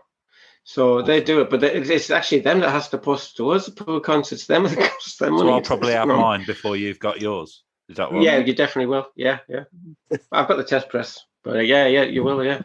[0.64, 3.68] so they do it, but they, it's actually them that has to post to us.
[3.70, 5.50] Poor cunts, it's them that costs them money.
[5.50, 6.18] so I'll probably have No.
[6.18, 7.64] mine before you've got yours.
[7.90, 8.24] Is that what?
[8.24, 9.08] Yeah, you definitely will.
[9.16, 9.64] Yeah, yeah.
[10.32, 12.44] I've got the test press, but uh, yeah, yeah, you will.
[12.44, 12.62] Yeah,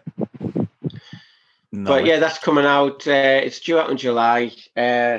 [1.75, 1.91] No.
[1.91, 3.07] but yeah, that's coming out.
[3.07, 4.53] Uh, it's due out in July.
[4.77, 5.19] Uh,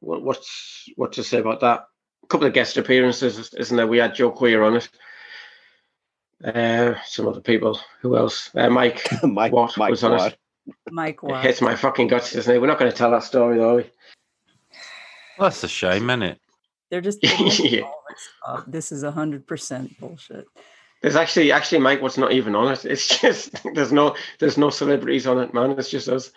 [0.00, 1.84] what, what's what to say about that?
[2.24, 3.86] A couple of guest appearances, isn't there?
[3.86, 4.88] We had Joe Queer on it.
[6.44, 7.78] Uh, some other people.
[8.00, 8.50] Who else?
[8.54, 10.32] Uh, Mike Mike, Watt Mike was on Watt.
[10.32, 10.38] it.
[10.90, 11.44] Mike It Watt.
[11.44, 12.58] hits my fucking guts, isn't it?
[12.60, 13.70] We're not going to tell that story, though.
[13.70, 13.90] Are we?
[15.38, 16.40] that's a shame, isn't it?
[16.90, 17.82] They're just Yeah.
[17.82, 18.64] this up.
[18.66, 20.46] This is hundred percent bullshit.
[21.06, 22.84] There's actually actually Mike Watt's not even on it.
[22.84, 25.70] It's just there's no there's no celebrities on it, man.
[25.78, 26.32] It's just us.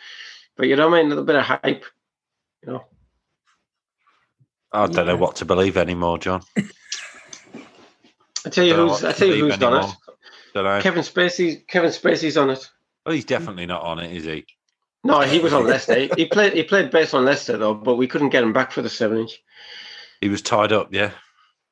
[0.56, 1.08] But you know what I mean?
[1.08, 1.86] A little bit of hype,
[2.62, 2.86] you know.
[4.72, 6.44] I don't know what to believe anymore, John.
[6.56, 9.04] I tell you Don't who's.
[9.04, 9.92] I tell you believe who's done it.
[10.54, 10.82] Don't know.
[10.82, 11.68] Kevin Spacey.
[11.68, 12.70] Kevin Spacey's on it.
[13.08, 14.46] Oh, he's definitely not on it, is he?
[15.04, 16.10] No, he was on Leicester.
[16.16, 16.54] He played.
[16.54, 19.18] He played bass on Leicester though, but we couldn't get him back for the seven
[19.18, 19.42] inch.
[20.22, 21.14] He was tied up, yeah.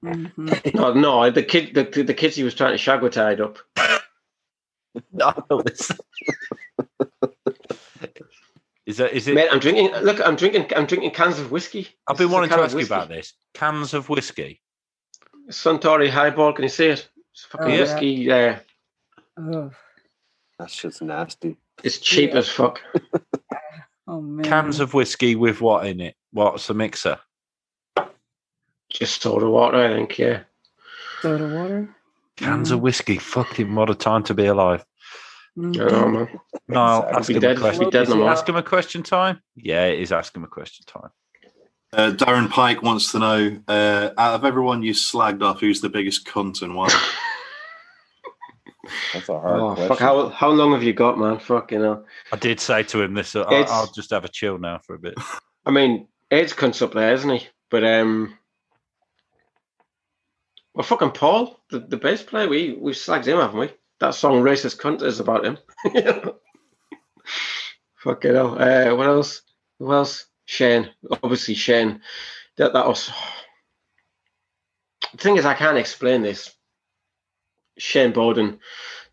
[0.04, 0.74] Mhm.
[0.76, 0.94] No,
[1.26, 3.58] no, the kid, the, the kids he was trying to shag were tied up.
[5.12, 5.32] No,
[8.88, 9.36] is that is it?
[9.36, 9.92] Mate, I'm drinking.
[10.02, 10.66] Look, I'm drinking.
[10.76, 11.88] I'm drinking cans of whiskey.
[12.08, 13.34] I've This been wanting to can of ask you about this.
[13.54, 14.60] Cans of whiskey.
[15.52, 16.54] Suntory Highball.
[16.54, 17.08] Can you see it?
[17.34, 17.80] It's fucking Oh, yeah.
[17.82, 18.32] whiskey.
[18.32, 18.56] Uh,
[19.40, 19.72] Oh,
[20.58, 21.58] That shit's nasty.
[21.84, 22.38] it's cheap Yeah.
[22.38, 22.82] as fuck.
[24.08, 24.44] oh man.
[24.46, 26.16] Cans of whiskey with what in it?
[26.32, 27.20] What's the mixer?
[28.98, 30.18] Just soda water, I think.
[30.18, 30.42] Yeah.
[31.22, 31.96] soda water.
[32.36, 32.74] Cans Mm.
[32.76, 33.18] of whiskey.
[33.18, 34.86] Fucking what a time to be alive.
[35.58, 36.40] I man.
[36.68, 37.18] Niall, Exactly.
[37.18, 37.90] ask him dead- a question.
[37.90, 39.42] dead Is no it ask him a question time?
[39.56, 41.10] Yeah, it is ask him a question time.
[41.94, 45.90] Uh, Darren Pike wants to know uh, out of everyone you slagged off, who's the
[45.90, 46.90] biggest cunt and why?
[49.14, 49.88] That's a hard Oh, question.
[49.90, 50.00] fuck!
[50.00, 51.40] How how long have you got, man?
[51.40, 52.06] Fuck, you know.
[52.32, 53.36] I did say to him this.
[53.36, 55.16] uh, I, I'll just have a chill now for a bit.
[55.66, 57.48] I mean, Ed's cunt's up there, isn't he?
[57.70, 58.38] But um,
[60.78, 63.72] well, fucking Paul, the, the bass player, we we slagged him, haven't we?
[64.00, 65.58] That song "Racist Cunt" is about him.
[67.96, 68.36] Fuck it.
[68.36, 69.42] Uh, what else?
[69.80, 70.28] Who else?
[70.46, 70.90] Shane,
[71.24, 72.02] obviously Shane.
[72.58, 73.12] That that was.
[75.14, 76.54] The thing is, I can't explain this.
[77.80, 78.60] Shane Bowden,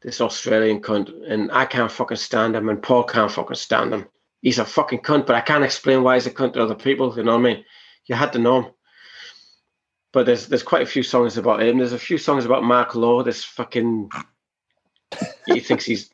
[0.03, 4.07] this Australian cunt, and I can't fucking stand him, and Paul can't fucking stand him
[4.45, 7.17] he's a fucking cunt, but I can't explain why he's a cunt to other people.
[7.17, 7.65] You know what I mean?
[8.07, 8.73] You had to know him.
[10.15, 11.79] But there's there's quite a few songs about him.
[11.79, 13.25] There's a few songs about Mark Law.
[13.25, 14.11] This fucking
[15.47, 16.11] he thinks he's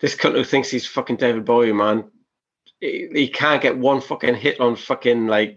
[0.00, 2.10] this cunt who thinks he's fucking David Bowie, man.
[2.80, 5.56] He, he can't get one fucking hit on fucking like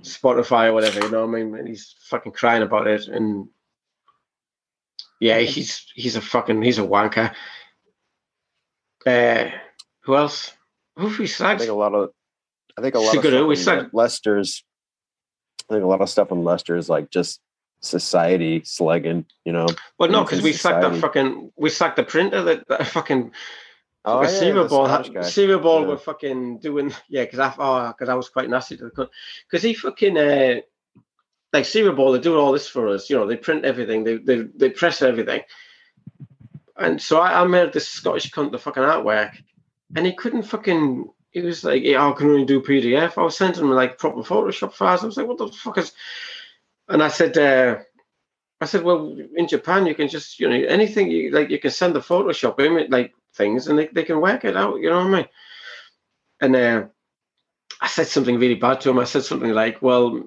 [0.00, 1.00] Spotify or whatever.
[1.00, 1.54] You know what I mean?
[1.54, 3.06] And he's fucking crying about it.
[3.06, 3.48] And
[5.20, 7.32] yeah, he's he's a fucking he's a wanker.
[9.06, 9.50] Uh,
[10.02, 10.50] who else?
[10.96, 11.58] Who have we I slagged?
[11.58, 12.10] think a lot of,
[12.76, 14.64] I think a lot Sigurd, of we in Leicester's.
[15.70, 17.40] I think a lot of stuff in Leicester is like just
[17.80, 19.26] society slugging.
[19.44, 19.66] You know.
[19.98, 23.32] Well, no, because we sacked that fucking we sacked the printer that, that fucking
[24.06, 25.22] Oh, fucking yeah, Ball Scottish had guy.
[25.22, 25.86] Cereal Ball Yeah.
[25.86, 29.08] were fucking doing yeah because I oh because I was quite nasty to the cunt
[29.48, 30.56] because he fucking uh
[31.54, 34.18] like Cereal Ball they're doing all this for us you know they print everything they
[34.18, 35.40] they, they press everything
[36.76, 39.38] and so I, I made this Scottish cunt the fucking artwork
[39.96, 43.36] and he couldn't fucking he was like yeah, I can only do PDF I was
[43.36, 45.92] sending him like proper Photoshop files I was like what the fuck is
[46.88, 47.78] and I said uh
[48.60, 51.70] I said, well, in Japan, you can just, you know, anything you like, you can
[51.70, 54.80] send the Photoshop image, like things, and they, they can work it out.
[54.80, 55.26] You know what I mean?
[56.40, 56.86] And uh,
[57.80, 58.98] I said something really bad to him.
[58.98, 60.22] I said something like, well,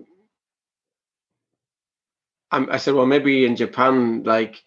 [2.51, 4.63] I'm, I said, well, maybe in Japan, like,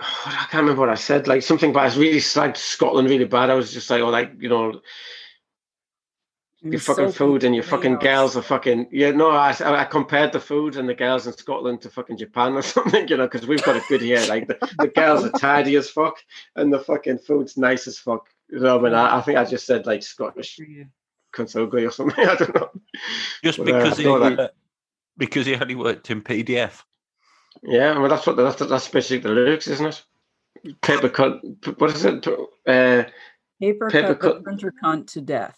[0.00, 3.24] I can't remember what I said, like something, but I was really slagged Scotland really
[3.24, 3.50] bad.
[3.50, 4.80] I was just like, oh, like, you know,
[6.62, 7.70] your It's fucking so food and your nails.
[7.70, 11.34] fucking girls are fucking yeah no I, I compared the food and the girls in
[11.34, 14.48] Scotland to fucking Japan or something you know because we've got it good here like
[14.48, 16.16] the, the girls are tidy as fuck
[16.56, 18.26] and the fucking food's nice as fuck.
[18.50, 20.58] You know I mean I, I think I just said like Scottish
[21.34, 22.26] cunts ugly or something.
[22.26, 22.70] I don't know.
[23.44, 24.48] Just Well, uh, because he no, that- uh,
[25.18, 26.82] because he only worked in PDF.
[27.62, 30.02] Yeah well, that's what that's that's basically the lyrics isn't it
[30.82, 31.40] paper cut
[31.78, 32.26] what is it
[32.66, 33.04] uh
[33.58, 35.56] Paper, Paper cut, the cut- printer cunt to death.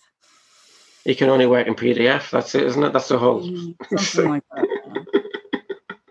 [1.05, 4.31] you can only work in PDF that's it isn't it that's the whole Mm, Something
[4.31, 4.67] like that.
[5.15, 5.21] yeah.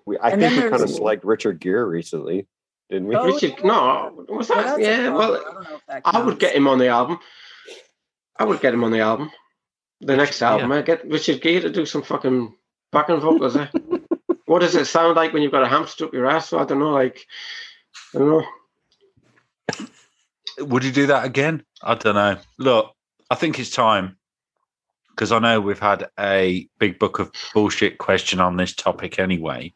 [0.05, 2.47] We, I And think then we kind of there's- slugged Richard Gere recently,
[2.89, 3.15] didn't we?
[3.15, 6.67] Oh, Richard no was that that's yeah well I don't know I would get him
[6.67, 7.19] on the album.
[8.37, 9.31] I would get him on the album.
[10.01, 10.51] The next Yeah.
[10.51, 12.53] album, I get Richard Gere to do some fucking
[12.91, 13.55] backing vocals.
[13.57, 13.67] Eh?
[14.47, 16.49] what does it sound like when you've got a hamster up your ass?
[16.49, 16.91] So I don't know.
[16.91, 17.27] Like,
[18.15, 18.45] I don't know.
[20.59, 21.63] Would you do that again?
[21.83, 22.37] I don't know.
[22.57, 22.95] Look,
[23.29, 24.17] I think it's time
[25.09, 29.73] because I know we've had a big book of bullshit question on this topic anyway.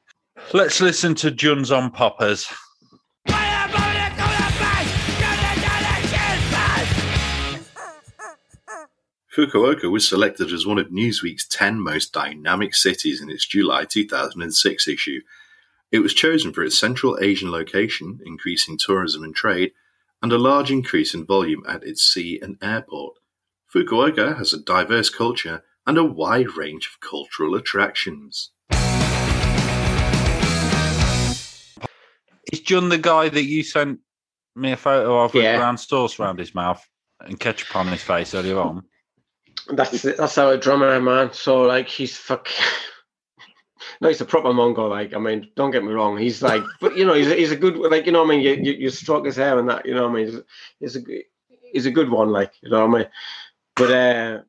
[0.54, 2.48] Let's listen to Juns on Poppers.
[9.36, 14.88] Fukuoka was selected as one of Newsweek's 10 most dynamic cities in its July 2006
[14.90, 15.22] issue.
[15.90, 19.72] It was chosen for its Central Asian location, increasing tourism and trade,
[20.22, 23.16] and a large increase in volume at its sea and airport.
[23.74, 28.52] Fukuoka has a diverse culture and a wide range of cultural attractions.
[32.52, 34.00] Is Jun the guy that you sent
[34.58, 35.58] me a photo of with Yeah.
[35.58, 36.86] brown sauce around his mouth
[37.22, 38.84] and ketchup on his face earlier on?
[39.70, 41.34] That's that's our drummer, man.
[41.34, 42.50] So like he's fuck.
[44.02, 44.90] no, he's a proper Mongo.
[44.90, 46.18] Like I mean, don't get me wrong.
[46.18, 48.24] He's like, but you know, he's a, he's a good like you know.
[48.24, 49.86] what I mean, you, you you stroke his hair and that.
[49.86, 50.42] You know, what I mean, he's,
[50.80, 51.00] he's a
[51.72, 52.30] he's a good one.
[52.30, 53.10] Like you know, what I mean.
[53.76, 54.42] But uh,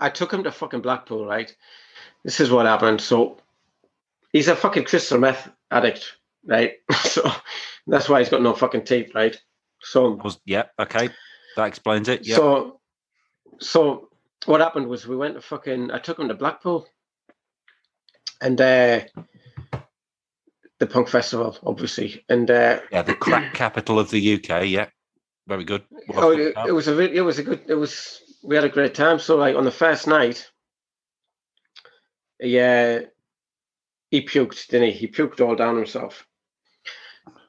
[0.00, 1.26] I took him to fucking Blackpool.
[1.26, 1.54] Right.
[2.24, 3.00] This is what happened.
[3.00, 3.38] So
[4.32, 6.16] he's a fucking crystal meth addict.
[6.44, 6.74] Right.
[7.02, 7.30] so
[7.86, 9.14] that's why he's got no fucking teeth.
[9.14, 9.36] Right.
[9.82, 11.10] So Was yeah, okay.
[11.56, 12.26] That explains it.
[12.26, 12.36] Yeah.
[12.36, 12.80] so,
[13.58, 14.08] so
[14.46, 15.90] what happened was we went to fucking.
[15.90, 16.86] I took him to Blackpool,
[18.40, 19.00] and uh,
[20.78, 24.86] the punk festival, obviously, and uh, yeah, the crack capital of the UK, yeah.
[25.46, 25.82] Very good.
[26.08, 28.68] Well oh, it, it was a it was a good it was we had a
[28.68, 29.18] great time.
[29.18, 30.48] So like on the first night,
[32.38, 33.00] yeah,
[34.10, 34.92] he puked, didn't he?
[34.92, 36.26] He puked all down himself,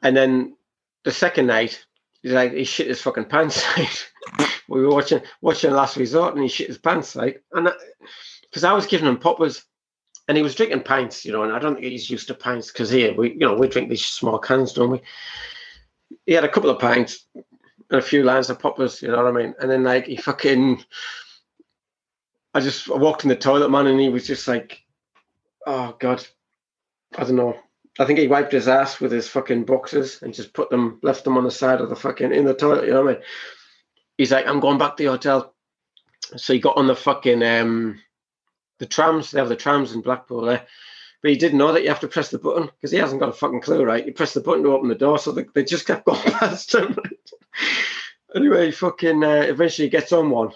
[0.01, 0.55] and then
[1.03, 1.85] the second night,
[2.21, 3.63] he's like he shit his fucking pants.
[3.77, 4.07] Right?
[4.67, 7.15] we were watching watching Last Resort, and he shit his pants.
[7.15, 7.69] Like, and
[8.43, 9.63] because I was giving him poppers.
[10.27, 12.71] And he was drinking pints, you know, and I don't think he's used to pints
[12.71, 15.01] because here we, you know, we drink these small cans, don't we?
[16.25, 17.25] He had a couple of pints,
[17.91, 19.53] and a few lines of poppers, you know what I mean?
[19.59, 20.83] And then like he fucking
[22.53, 24.81] I just I walked in the toilet man and he was just like
[25.67, 26.25] oh god.
[27.17, 27.59] I don't know.
[27.99, 31.23] I think he wiped his ass with his fucking boxes and just put them left
[31.23, 33.23] them on the side of the fucking in the toilet, you know what I mean?
[34.17, 35.53] He's like, I'm going back to the hotel.
[36.37, 37.99] So he got on the fucking um
[38.79, 40.65] the trams, they have the trams in Blackpool there.
[41.21, 43.29] But he didn't know that you have to press the button because he hasn't got
[43.29, 44.05] a fucking clue, right?
[44.05, 46.73] You press the button to open the door, so they, they just kept going past
[46.73, 46.97] him.
[48.35, 50.51] anyway, he fucking uh, eventually gets on one,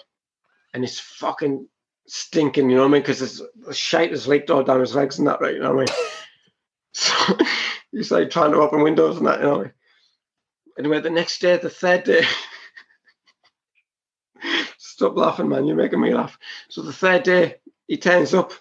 [0.74, 1.68] and it's fucking
[2.08, 3.02] stinking, you know what I mean?
[3.02, 5.54] Because the shit has leaked all down his legs and that, right?
[5.54, 6.06] You know what I mean?
[6.96, 7.36] So
[7.92, 9.50] he's like trying to open windows and that, you know.
[9.50, 9.72] What I mean?
[10.78, 12.24] Anyway, the next day, the third day.
[14.78, 15.66] Stop laughing, man!
[15.66, 16.38] You're making me laugh.
[16.70, 18.52] So the third day, he turns up,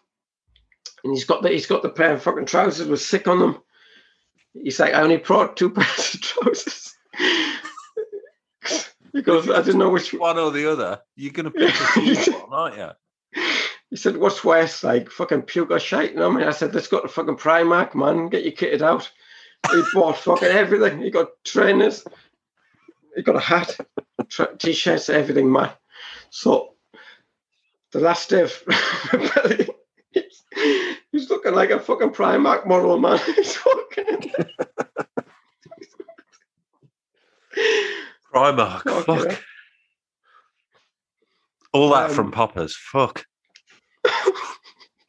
[1.04, 3.62] and he's got the he's got the pair of fucking trousers with sick on them.
[4.54, 6.94] He's like, I only brought two pairs of trousers.
[9.14, 11.00] because I didn't know which one or the other.
[11.16, 12.90] You're gonna pick a one, aren't you?
[13.96, 16.48] He said, "What's worse, like fucking puke or shite?" You know what I mean?
[16.50, 18.28] I said, "Let's go to fucking Primark, man.
[18.28, 19.10] Get your kitted out."
[19.72, 21.00] He bought fucking everything.
[21.00, 22.04] He got trainers.
[23.16, 23.78] He got a hat,
[24.58, 25.70] t-shirts, everything, man.
[26.30, 26.74] So
[27.94, 28.52] the last day of
[30.12, 30.44] he's,
[31.14, 33.18] he's looking like a fucking Primark model, man.
[33.38, 34.34] He's fucking.
[38.34, 38.82] Primark.
[38.84, 39.44] Fuck Fuck.
[41.72, 42.76] All that Um, from Poppers.
[42.76, 43.26] Fuck.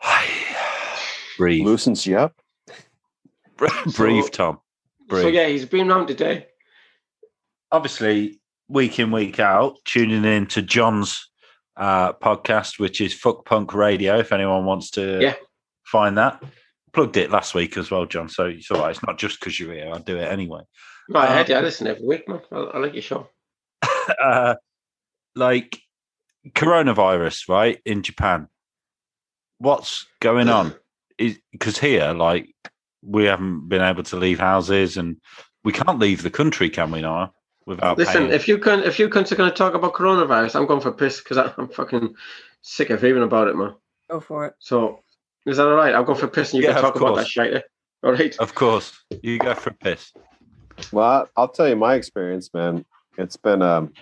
[1.38, 1.64] Breathe.
[1.66, 2.34] Loosens you up.
[3.56, 4.58] Breathe, So- Tom.
[5.10, 6.46] So yeah, he's been round today.
[7.70, 11.30] Obviously, week in, week out, tuning in to John's
[11.76, 15.34] uh, podcast, which is Fuck Punk Radio, if anyone wants to Yeah.
[15.84, 16.42] find that.
[16.92, 18.28] Plugged it last week as well, John.
[18.28, 18.90] So it's all right.
[18.90, 19.90] It's not just because you're here.
[19.92, 20.62] I'll do it anyway.
[21.08, 21.56] No, I heard Um, you.
[21.56, 22.40] I listen every week, man.
[22.50, 23.28] I, I like your show.
[24.22, 24.54] uh,
[25.36, 25.78] like
[26.50, 28.48] coronavirus, right in Japan.
[29.58, 30.74] What's going on?
[31.18, 32.54] Is because here, like,
[33.02, 35.16] we haven't been able to leave houses, and
[35.64, 37.32] we can't leave the country, can we now?
[37.66, 38.32] Without Listen, paying?
[38.32, 40.92] if you can, if you cunts are going to talk about coronavirus, I'm going for
[40.92, 42.14] piss because I'm fucking
[42.62, 43.74] sick of hearing about it, man.
[44.08, 44.54] Go for it.
[44.60, 45.00] So
[45.46, 45.94] is that all right?
[45.94, 47.28] I'll go for piss and you Yeah, can talk about that course.
[47.28, 47.64] shit.
[48.04, 48.36] All right.
[48.38, 48.92] of course,
[49.22, 50.12] you go for piss.
[50.92, 52.84] Well, I'll tell you my experience, man.
[53.18, 53.92] It's been um,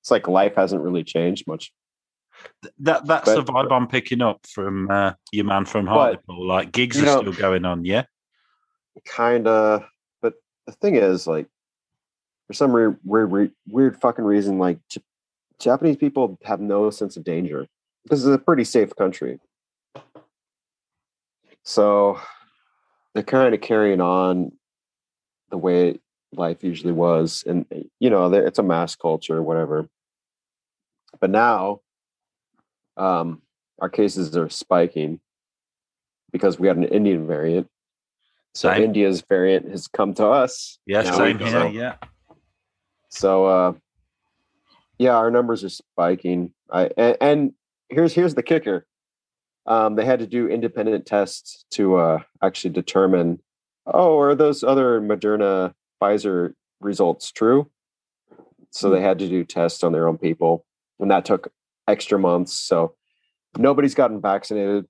[0.00, 1.72] it's like life hasn't really changed much.
[2.80, 6.46] That that's the But- vibe I'm picking up from uh, your man from But, Hartlepool.
[6.46, 8.04] Like gigs are know- still going on, yeah.
[9.06, 9.84] Kind of,
[10.20, 10.34] but
[10.66, 11.46] the thing is, like,
[12.46, 15.00] for some weird, weird, weird, weird fucking reason, like, J-
[15.58, 17.66] Japanese people have no sense of danger.
[18.06, 19.38] This is a pretty safe country,
[21.64, 22.20] so
[23.14, 24.52] they're kind of carrying on
[25.50, 25.98] the way
[26.34, 27.64] life usually was, and
[28.00, 29.88] you know, it's a mass culture, whatever.
[31.20, 31.80] But now,
[32.96, 33.42] um,
[33.80, 35.20] our cases are spiking
[36.32, 37.68] because we got an Indian variant.
[38.54, 38.82] So Same.
[38.84, 40.78] India's variant has come to us.
[40.86, 41.50] Yeah, Now same here.
[41.52, 41.66] go.
[41.68, 41.94] Yeah,
[43.08, 43.72] So uh
[44.98, 46.52] yeah, our numbers are spiking.
[46.70, 47.52] I and, and
[47.88, 48.86] here's here's the kicker.
[49.64, 53.40] Um, they had to do independent tests to uh actually determine,
[53.86, 57.70] oh, are those other Moderna Pfizer results true?
[58.70, 60.64] So they had to do tests on their own people,
[61.00, 61.52] and that took
[61.88, 62.54] extra months.
[62.54, 62.94] So
[63.58, 64.86] nobody's gotten vaccinated.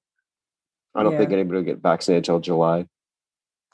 [0.95, 2.87] I don't think anybody will get vaccinated till July.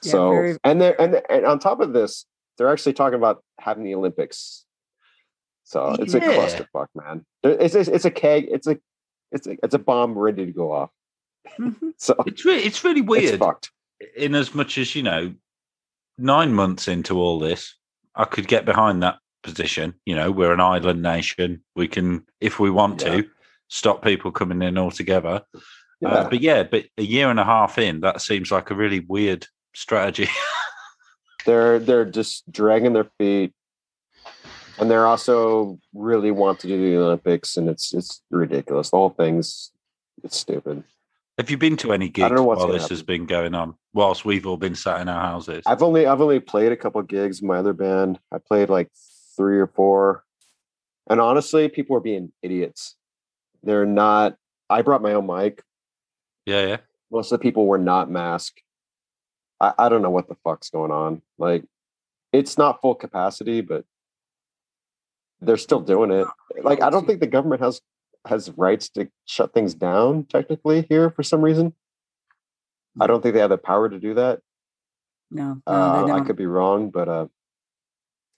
[0.04, 2.24] Yeah, so very- and they're and, and on top of this,
[2.56, 4.64] they're actually talking about having the Olympics.
[5.64, 7.26] So it's a clusterfuck, man.
[7.42, 8.46] It's it's, it's a keg.
[8.50, 8.78] It's a
[9.32, 10.90] it's a, it's a bomb ready to go off.
[11.58, 11.74] Mhm.
[11.98, 13.38] So It's really, it's really it's weird.
[13.40, 13.72] fucked.
[14.16, 15.34] in as much as you know,
[16.16, 17.74] nine months into all this,
[18.14, 19.95] I could get behind that position.
[20.07, 21.62] You know, we're an island nation.
[21.76, 23.16] We can, if we want Yeah.
[23.16, 23.28] to,
[23.68, 25.43] stop people coming in altogether.
[26.01, 26.09] Yeah.
[26.09, 29.01] Uh, but yeah, but a year and a half in, that seems like a really
[29.01, 30.28] weird strategy.
[31.45, 33.53] they're they're just dragging their feet,
[34.78, 38.91] and they're also really want to do the Olympics, and it's it's ridiculous.
[38.91, 39.72] The whole thing's
[40.22, 40.84] it's stupid.
[41.36, 43.74] Have you been to any gigs don't know what's while this has been going on?
[43.93, 45.62] Whilst we've all been sat in our houses.
[45.66, 48.18] I've only I've only played a couple gigs in my other band.
[48.32, 48.89] I played like
[49.39, 50.24] three or four,
[51.09, 52.97] and honestly, people are being idiots.
[53.62, 54.36] They're not.
[54.68, 55.62] I brought my own mic.
[56.45, 56.76] yeah, yeah.
[57.11, 58.61] Most of the people were not masked.
[59.59, 61.22] I, I don't know what the fuck's going on.
[61.39, 61.64] Like,
[62.34, 63.86] it's not full capacity, but
[65.41, 66.26] they're still doing it.
[66.62, 67.80] Like, I don't think the government has
[68.26, 71.72] has rights to shut things down technically here for some reason.
[73.01, 74.41] I don't think they have the power to do that.
[75.30, 77.26] No, no, Uh, I could be wrong, but uh,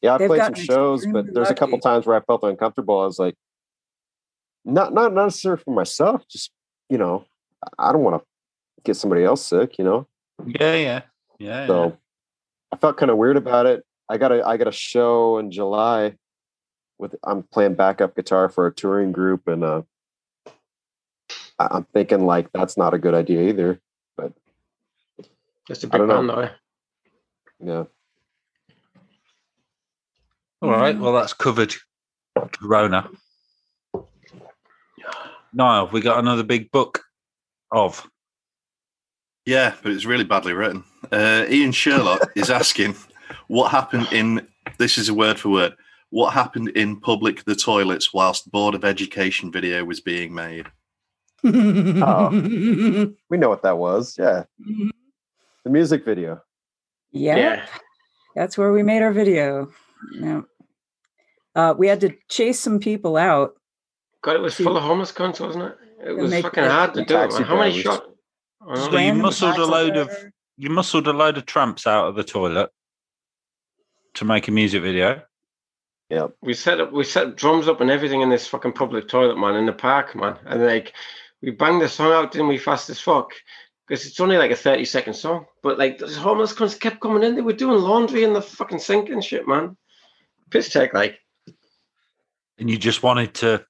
[0.02, 2.42] yeah, I They've played some shows, but extremely there's a couple times where I felt
[2.44, 3.00] uncomfortable.
[3.00, 3.34] I was like,
[4.64, 6.50] not not not necessarily for myself, just
[6.88, 7.24] you know,
[7.78, 8.26] I- I don't want to
[8.84, 10.06] get somebody else sick, you know.
[10.46, 11.02] Yeah, yeah.
[11.38, 11.66] Yeah.
[11.66, 11.96] So
[12.72, 13.84] I felt kind of weird about it.
[14.08, 16.16] I got a I got a show in July
[16.98, 19.82] with I'm playing backup guitar for a touring group, and uh,
[21.58, 23.80] I- I'm thinking like that's not a good idea either.
[24.16, 24.32] But
[25.68, 26.36] just a I big don't know.
[26.36, 26.50] band,
[27.60, 27.72] though.
[27.72, 27.84] Yeah,
[30.62, 30.98] All right.
[30.98, 31.74] Well, that's covered.
[32.52, 33.08] Corona.
[35.52, 37.02] Niall, we got another big book
[37.72, 38.08] of.
[39.46, 40.84] Yeah, but it's really badly written.
[41.10, 42.94] Uh, Ian Sherlock is asking
[43.48, 44.46] what happened in.
[44.78, 45.74] This is a word for word.
[46.10, 50.66] What happened in public the toilets whilst Board of Education video was being made?
[51.42, 52.28] Oh.
[53.30, 54.16] we know what that was.
[54.18, 54.44] Yeah,
[55.64, 56.42] the music video.
[57.12, 57.66] yeah, Yeah.
[58.36, 59.70] that's where we made our video.
[60.12, 60.40] Yeah.
[61.54, 63.54] Uh, we had to chase some people out.
[64.22, 65.76] God, it was full of homeless cunts, wasn't it?
[66.06, 67.16] It was fucking the- hard to do.
[67.16, 67.42] it, man.
[67.42, 68.06] How many shots?
[68.74, 70.32] So you muscled a load of- driver.
[70.56, 72.70] You muscled a load of tramps out of the toilet
[74.14, 75.22] to make a music video.
[76.10, 79.38] Yeah, we set up we set drums up and everything in this fucking public toilet,
[79.38, 80.36] man, in the park, man.
[80.44, 80.92] And like
[81.40, 83.30] we banged the song out, didn't we, fast as fuck?
[83.86, 85.46] Because it's only like a 30 second song.
[85.62, 87.36] But like those homeless cunts kept coming in.
[87.36, 89.76] They were doing laundry in the fucking sink and shit, man.
[90.50, 91.18] Piss take, like.
[92.58, 93.64] And you just wanted to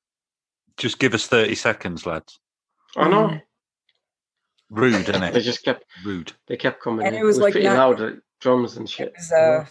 [0.76, 2.39] just give us 30 seconds, lads.
[2.97, 3.28] I know.
[3.28, 3.43] Mm.
[4.70, 5.35] Rude, isn't it?
[5.35, 6.33] They just kept Rude.
[6.49, 7.20] they kept coming And in.
[7.22, 9.12] it was like pretty not- loud drums and shit.
[9.16, 9.66] Was, uh,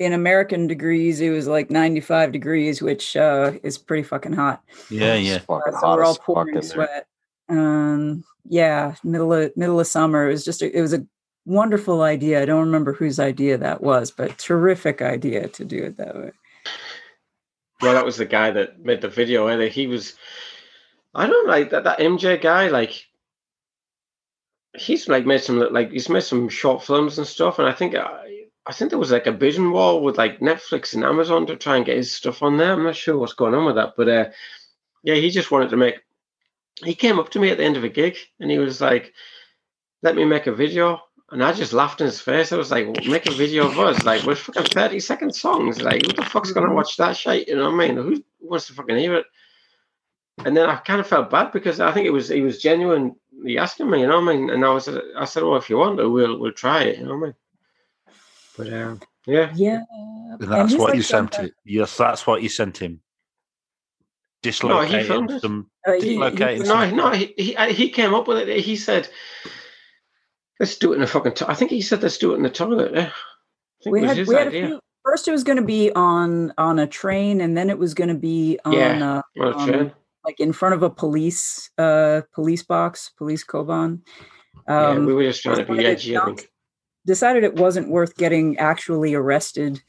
[0.00, 4.62] in American degrees, it was like 95 degrees, which uh, is pretty fucking hot.
[4.90, 5.38] Yeah, yeah.
[5.38, 7.06] fucking Uh, so hot we're all as pouring sweat.
[7.48, 10.28] Um, yeah, middle of middle of summer.
[10.28, 11.06] It was just a, it was a
[11.46, 12.42] wonderful idea.
[12.42, 16.32] I don't remember whose idea that was, but terrific idea to do it that way.
[17.80, 19.46] Well, that was the guy that made the video.
[19.46, 19.68] Eh?
[19.68, 20.14] He was,
[21.14, 22.68] I don't like that, that MJ guy.
[22.68, 23.06] Like,
[24.76, 27.58] he's like made some like he's made some short films and stuff.
[27.58, 30.94] And I think I, I think there was like a bidding wall with like Netflix
[30.94, 32.72] and Amazon to try and get his stuff on there.
[32.72, 34.26] I'm not sure what's going on with that, but uh,
[35.02, 35.96] yeah, he just wanted to make.
[36.82, 39.12] He came up to me at the end of a gig and he was like,
[40.02, 41.00] "Let me make a video."
[41.34, 42.52] And I just laughed in his face.
[42.52, 44.04] I was like, make a video of us.
[44.04, 45.82] Like, we're fucking 30 second songs.
[45.82, 47.48] Like, who the fuck's going to watch that shit?
[47.48, 47.96] You know what I mean?
[47.96, 49.26] Who wants to fucking hear it?
[50.44, 53.16] And then I kind of felt bad because I think it was he was genuine.
[53.32, 54.50] genuinely asking me, you know what I mean?
[54.50, 57.04] And I was I said, well, if you want to, we'll we'll try it, you
[57.06, 57.34] know what I mean?
[58.56, 59.80] But um, yeah, Yeah,
[60.40, 61.52] And that's he's what like you sent it.
[61.64, 63.00] Yes, that's what you sent him.
[64.42, 65.40] filmed Dislocating it.
[65.40, 65.70] some.
[65.86, 68.60] Uh, he- he- some- no, no, he he he came up with it.
[68.60, 69.08] He said,
[70.60, 71.34] let's do it in a fucking.
[71.34, 71.50] To-.
[71.50, 72.92] I think he said let's do it in the toilet.
[72.94, 73.10] Yeah.
[73.10, 74.66] I think we it was had his we had a idea.
[74.68, 74.80] few.
[75.04, 78.08] First, it was going to be on on a train, and then it was going
[78.08, 79.20] to be on Yeah.
[79.36, 79.92] uh, On a um, train.
[80.24, 84.00] like in front of a police uh police box, police koban.
[84.68, 86.16] yeah, Um, we were just trying to be edgy.
[86.16, 86.48] I think.
[87.06, 89.82] decided it wasn't worth getting actually arrested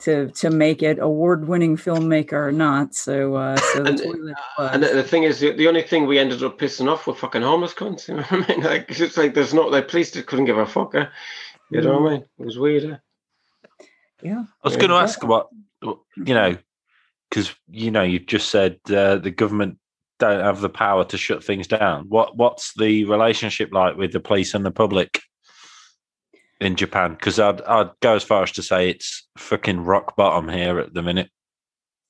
[0.00, 2.94] to to make it award winning filmmaker or not.
[2.94, 4.70] So uh so the And- toilet was.
[4.72, 7.14] And the, the thing is, the, the only thing we ended up pissing off were
[7.14, 8.08] fucking homeless cunts.
[8.08, 8.64] You know what I mean?
[8.64, 10.94] Like it's like there's not the police that couldn't give a fuck.
[10.94, 11.06] eh?
[11.70, 12.24] You know what I mean?
[12.38, 12.84] It was weird.
[12.84, 12.96] eh?
[14.22, 14.44] yeah.
[14.62, 15.48] I was going to ask what,
[15.82, 16.56] you know,
[17.28, 19.78] because, you know, you've just said uh, the government
[20.18, 22.06] don't have the power to shut things down.
[22.08, 25.20] What What's the relationship like with the police and the public
[26.60, 27.12] in Japan?
[27.12, 30.94] Because I'd, I'd go as far as to say it's fucking rock bottom here at
[30.94, 31.30] the minute.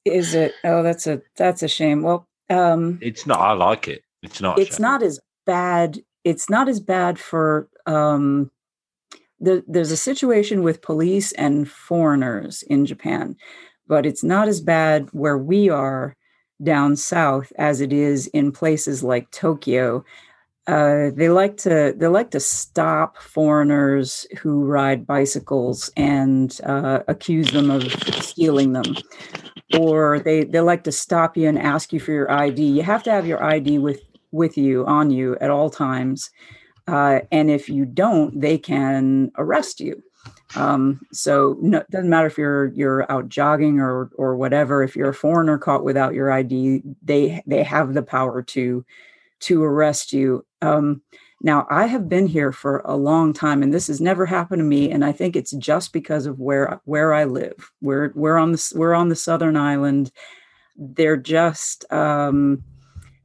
[0.05, 0.55] Is it?
[0.65, 2.03] Oh, that's a that's a shame.
[2.03, 3.41] Well, um, It's not.
[3.41, 4.03] I like it.
[4.23, 4.59] It's not.
[4.59, 5.99] it's not as bad.
[6.25, 7.69] It's not as bad for.
[7.87, 8.51] Um,
[9.41, 13.37] the, there's a situation with police and foreigners in Japan,
[13.87, 16.17] but it's not as bad where we are
[16.63, 20.05] down south as it is in places like Tokyo.
[20.69, 27.51] Uh, they like to they like to stop foreigners who ride bicycles and uh, accuse
[27.51, 27.91] them of
[28.23, 28.85] stealing them
[29.77, 32.63] or they they like to stop you and ask you for your ID.
[32.63, 34.01] You have to have your ID with
[34.33, 36.31] with you on you at all times,
[36.87, 40.03] uh, and if you don't, they can arrest you.
[40.57, 44.83] Um, so no, it doesn't matter if you're you're out jogging or or whatever.
[44.83, 48.85] If you're a foreigner caught without your ID, they they have the power to
[49.41, 50.45] to arrest you.
[50.63, 51.03] Um,
[51.41, 54.65] now, I have been here for a long time, and this has never happened to
[54.65, 54.91] me.
[54.91, 57.71] And I think it's just because of where where I live.
[57.81, 60.11] We're we're on the we're on the southern island.
[60.77, 62.63] They're just, um,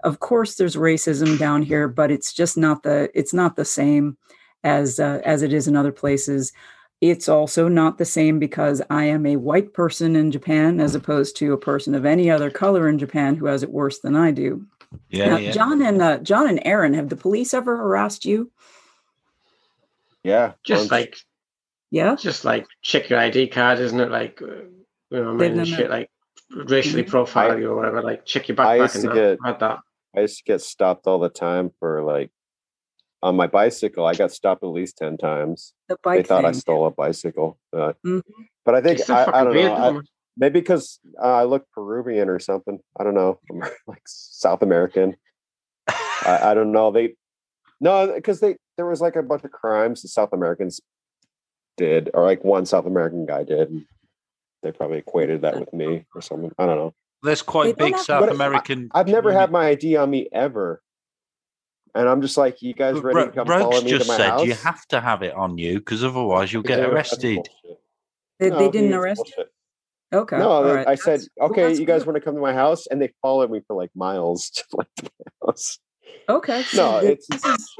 [0.03, 4.17] of course, there's racism down here, but it's just not the it's not the same
[4.63, 6.53] as uh, as it is in other places.
[7.01, 11.35] It's also not the same because I am a white person in Japan as opposed
[11.37, 14.31] to a person of any other color in Japan who has it worse than I
[14.31, 14.65] do.
[15.09, 15.51] Yeah, Now, yeah.
[15.51, 18.51] John and uh, John and Aaron, have the police ever harassed you?
[20.23, 20.53] Yeah.
[20.63, 20.91] Just once.
[20.91, 21.17] like
[21.91, 22.15] Yeah.
[22.15, 24.09] just like check your ID card, isn't it?
[24.11, 24.45] Like uh,
[25.11, 26.09] you know, I mean, shit like
[26.49, 27.09] racially Mhm.
[27.09, 28.01] profile you or whatever.
[28.01, 29.13] Like check your I used to that.
[29.13, 29.79] get- had that.
[30.15, 32.31] I used to get stopped all the time for like
[33.21, 34.05] on my bicycle.
[34.05, 35.73] I got stopped at least ten times.
[35.89, 37.57] The They bike thought I stole a bicycle.
[37.71, 38.21] Uh, Mhm.
[38.65, 40.01] But I think It's so I, I don't know.
[40.35, 40.45] I- though.
[40.45, 42.79] maybe because uh, I look Peruvian or something.
[42.99, 43.39] I don't know.
[43.51, 45.15] I'm like South American.
[45.87, 46.91] I, I don't know.
[46.91, 47.15] They
[47.81, 50.79] no, because they there was like a bunch of crimes the South Americans
[51.77, 53.69] did, or like one South American guy did.
[53.69, 53.85] And
[54.61, 56.51] they probably equated that with me or something.
[56.57, 56.93] I don't know.
[57.23, 58.89] There's quite They big have- South But I- American.
[58.93, 60.81] I've never had my ID on me ever,
[61.95, 64.29] and I'm just like, you guys ready to come follow Rogues me to my said
[64.29, 64.45] house?
[64.45, 67.39] you have to have it on you because otherwise you'll get arrested.
[68.39, 69.33] They, No, they didn't arrest you?
[69.35, 69.51] bullshit.
[70.13, 70.37] Okay.
[70.37, 70.87] No, right.
[70.87, 72.07] I said, That's- well, okay, that's you guys good.
[72.07, 74.87] want to come to my house, and they followed me for like miles to like
[75.01, 75.09] my
[75.47, 75.79] house.
[76.29, 76.63] Okay.
[76.75, 77.75] No, it's- is-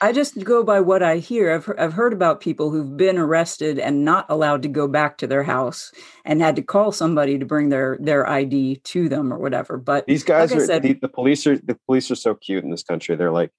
[0.00, 1.52] I just go by what I hear.
[1.54, 5.26] I've, I've heard about people who've been arrested and not allowed to go back to
[5.28, 5.92] their house
[6.24, 9.78] and had to call somebody to bring their their ID to them or whatever.
[9.78, 12.34] But These guys Like I are said- the, the police are the police are so
[12.34, 13.14] cute in this country.
[13.14, 13.50] They're like,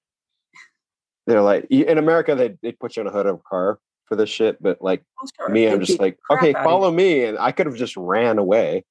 [1.26, 4.16] they're like in America they they put you in a hood of a car for
[4.16, 7.52] this shit, but like most are- me, I'm just like, okay, follow me, and I
[7.52, 8.84] could have just ran away,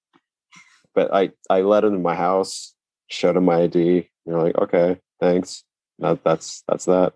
[0.94, 2.74] but I I let him in my house,
[3.08, 4.10] showed him my ID.
[4.26, 5.64] You're like, okay, thanks.
[6.00, 7.14] That, that's that's that.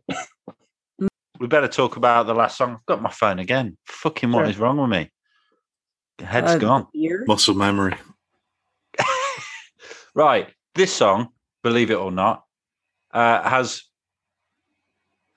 [1.39, 2.73] We better talk about the last song.
[2.75, 3.77] I've got my phone again.
[3.87, 4.49] Fucking what Sure.
[4.49, 5.09] is wrong with me?
[6.19, 6.87] Head's Uh, gone.
[6.93, 7.23] Year?
[7.27, 7.95] Muscle memory.
[10.15, 10.49] Right.
[10.75, 11.29] This song,
[11.63, 12.43] believe it or not,
[13.13, 13.83] uh, has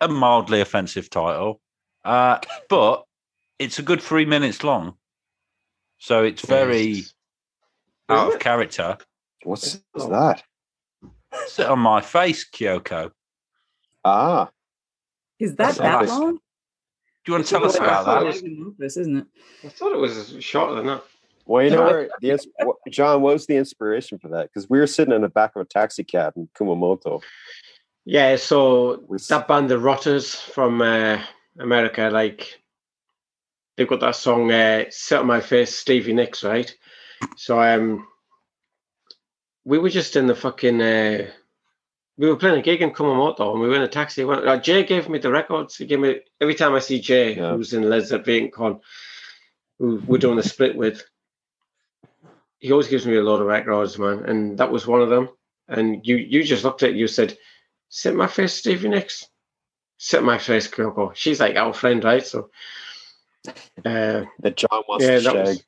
[0.01, 1.61] a mildly offensive title,
[2.05, 2.39] uh,
[2.69, 3.05] but
[3.59, 4.95] it's a good three minutes long.
[5.99, 7.15] So it's very Jesus.
[8.09, 8.99] out Is of character.
[9.45, 10.11] What's what's Oh.
[10.11, 10.43] that?
[11.47, 13.11] Sit on my face, Kyoko.
[14.05, 14.51] Ah,
[15.39, 16.09] Is that That's that nice.
[16.09, 16.35] long?
[16.35, 16.41] Do
[17.29, 18.23] you want to tell us about thought that?
[18.23, 19.27] it was- Magnum opus, isn't it?
[19.65, 21.05] I thought it was shorter than that.
[21.47, 22.47] well, you know where the ins-
[22.91, 24.49] John, what was the inspiration for that?
[24.49, 27.23] Because we were sitting in the back of a taxi cab in Kumamoto.
[28.05, 31.23] Yeah, so We s- that band, the Rotters from uh,
[31.59, 32.61] America, like
[33.77, 36.75] they've got that song uh, "Set on My Face," Stevie Nicks, right?
[37.37, 38.07] So um,
[39.65, 40.81] we were just in the fucking.
[40.81, 41.31] Uh,
[42.19, 44.25] we were playing a gig in Kumamoto, and we were in a taxi.
[44.25, 45.77] When, uh, Jay gave me the records.
[45.77, 47.55] He gave me every time I see Jay, Yeah.
[47.55, 48.81] who's in Led Zeppelin Con,
[49.79, 51.05] who we're doing the split with.
[52.59, 55.31] He always gives me a lot of records, man, and that was one of them.
[55.69, 57.37] And you, you just looked at it, you said,
[57.89, 59.27] "Sit my face, Stevie Nicks."
[60.05, 61.15] Sit my face, Kyoko.
[61.15, 62.27] She's like our friend, right?
[62.27, 62.51] So,
[63.47, 65.59] uh, that John wants yeah, to that shag.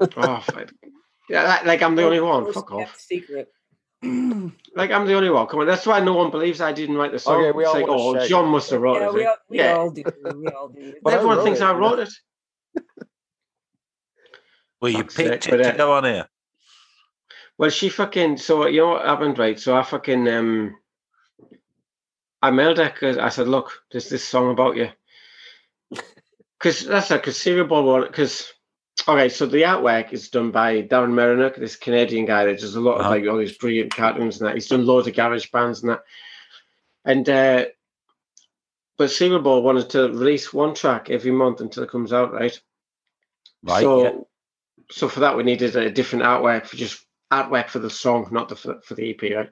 [0.00, 0.10] was.
[0.16, 0.44] oh,
[1.28, 2.50] yeah, like, like I'm the only one.
[2.50, 2.98] Fuck off.
[2.98, 3.52] Secret.
[4.76, 5.46] Like I'm the only one.
[5.46, 7.42] Come on, that's why no one believes I didn't write the song.
[7.42, 9.14] Okay, we it's all like, oh, John must have wrote yeah, it.
[9.14, 10.02] we all, we yeah, all do.
[10.34, 10.94] We all do.
[11.02, 12.08] But I everyone wrote thinks it, I wrote it.
[14.80, 16.28] Well, you Fuck's picked sake, it to uh, go on here.
[17.56, 18.38] Well, she fucking.
[18.38, 19.60] So you know what happened, right?
[19.60, 20.76] So I fucking um,
[22.44, 24.90] I mailed her 'cause I said, "Look, there's this song about you."
[26.58, 28.02] Because that's like a serial ball one.
[28.06, 28.52] Because
[29.06, 32.80] okay, so the artwork is done by Darren Merinuk, this Canadian guy that does a
[32.80, 33.10] lot of Uh-huh.
[33.10, 34.54] like all these brilliant cartoons and that.
[34.54, 36.02] He's done loads of garage bands and that.
[37.04, 37.66] And uh,
[38.96, 42.58] but Serial Ball wanted to release one track every month until it comes out, right?
[43.62, 43.82] Right.
[43.82, 44.20] So yeah.
[44.90, 47.03] so for that we needed a different artwork for just
[47.34, 49.50] artwork for the song, not the for, the EP, right?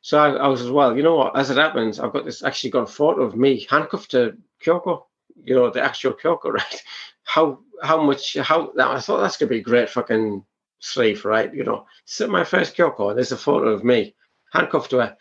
[0.00, 0.96] So I, I was as well.
[0.96, 1.36] You know what?
[1.36, 5.04] As it happens, I've got this actually got a photo of me handcuffed to Kyoko.
[5.42, 6.82] You know the actual Kyoko, right?
[7.24, 10.44] How how much how I thought that's gonna be a great fucking
[10.80, 11.52] sleeve, right?
[11.52, 13.14] You know, sit my first Kyoko.
[13.14, 14.14] There's a photo of me
[14.52, 15.16] handcuffed to her.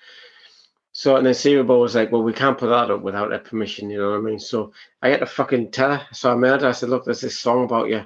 [0.94, 3.90] So and then Cerebro was like, "Well, we can't put that up without her permission."
[3.90, 4.40] You know what I mean?
[4.40, 6.08] So I had to fucking tell her.
[6.12, 6.70] So I made her.
[6.70, 8.06] I said, "Look, there's this song about you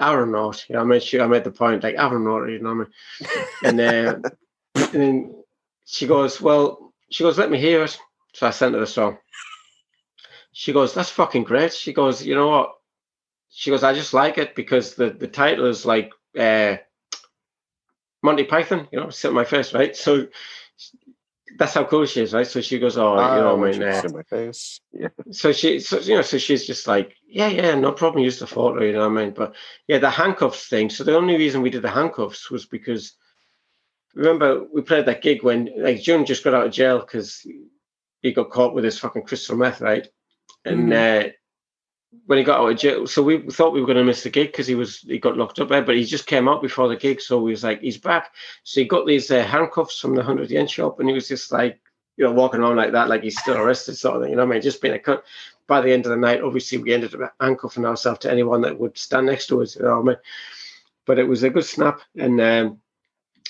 [0.00, 2.50] Aaron wrote." You know, I made sure I made the point like Aaron wrote.
[2.50, 2.88] You know what
[3.64, 3.80] I mean?
[3.80, 4.28] And, uh,
[4.74, 5.44] and then
[5.84, 7.98] she goes, "Well," she goes, "Let me hear it."
[8.34, 9.18] So I sent her the song.
[10.52, 12.72] She goes, "That's fucking great." She goes, "You know what?"
[13.50, 16.76] She goes, "I just like it because the the title is like uh,
[18.22, 19.96] Monty Python." You know, sit my face, right?
[19.96, 20.26] So
[21.58, 22.46] that's how cool she is, right?
[22.46, 24.80] So she goes, "Oh, you know, Oh, I mean." uh, my face.
[24.92, 25.08] Yeah.
[25.30, 28.46] so she so you know so she's just like yeah yeah no problem use the
[28.46, 29.54] photo you know what i mean but
[29.88, 33.14] yeah the handcuffs thing so the only reason we did the handcuffs was because
[34.14, 37.46] remember we played that gig when like june just got out of jail because
[38.20, 40.08] he got caught with his fucking crystal meth right
[40.66, 41.24] and uh
[42.26, 44.30] when he got out of jail so we thought we were going to miss the
[44.30, 46.88] gig because he was he got locked up there but he just came out before
[46.88, 48.32] the gig so we was like he's back
[48.64, 51.50] so he got these uh, handcuffs from the 100 yen shop and he was just
[51.50, 51.80] like
[52.16, 54.44] you know walking around like that like he's still arrested sort of thing you know
[54.44, 55.24] what i mean just being a cut
[55.66, 58.78] by the end of the night, obviously we ended up handcuffing ourselves to anyone that
[58.78, 59.76] would stand next to us.
[59.76, 60.16] You know what I mean?
[61.06, 62.80] But it was a good snap, and um,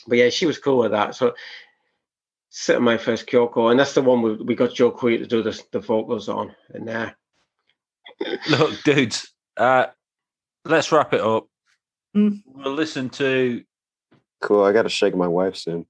[0.06, 1.14] but yeah, she was cool with that.
[1.14, 1.34] So
[2.48, 5.42] sitting my first Kyoko, and that's the one we, we got Joe Queer to do
[5.42, 7.10] the the vocals on, and uh,
[8.50, 9.86] Look, dudes, uh,
[10.64, 11.46] let's wrap it up.
[12.16, 12.42] Mm.
[12.46, 13.62] We'll listen to.
[14.40, 14.64] Cool.
[14.64, 15.86] I got to shake my wife soon.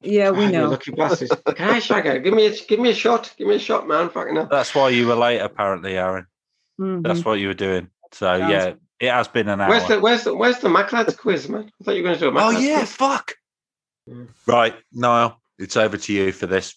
[0.00, 0.70] Yeah, we know.
[0.70, 1.32] lucky bastards.
[1.54, 2.18] Can I shag her?
[2.18, 3.32] Give me a give me a shot.
[3.38, 4.10] Give me a shot, man.
[4.10, 4.48] Fucking hell.
[4.50, 6.26] That's why you were late, apparently, Aaron.
[6.80, 7.02] Mhm.
[7.04, 7.88] That's what you were doing.
[8.12, 9.68] So Sounds- yeah, it has been an hour.
[9.70, 11.70] Where's the where's the where's the Macc lads quiz, man?
[11.80, 12.92] I thought you were going to do a oh yeah, quiz.
[12.92, 13.34] fuck.
[14.08, 14.28] Mm.
[14.46, 16.74] Right, Niall, it's over to you for this.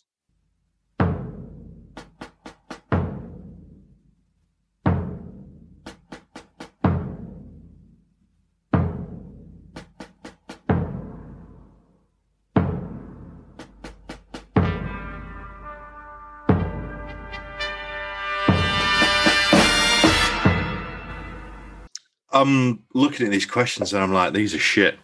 [22.41, 24.97] I'm looking at these questions and I'm like, these are shit.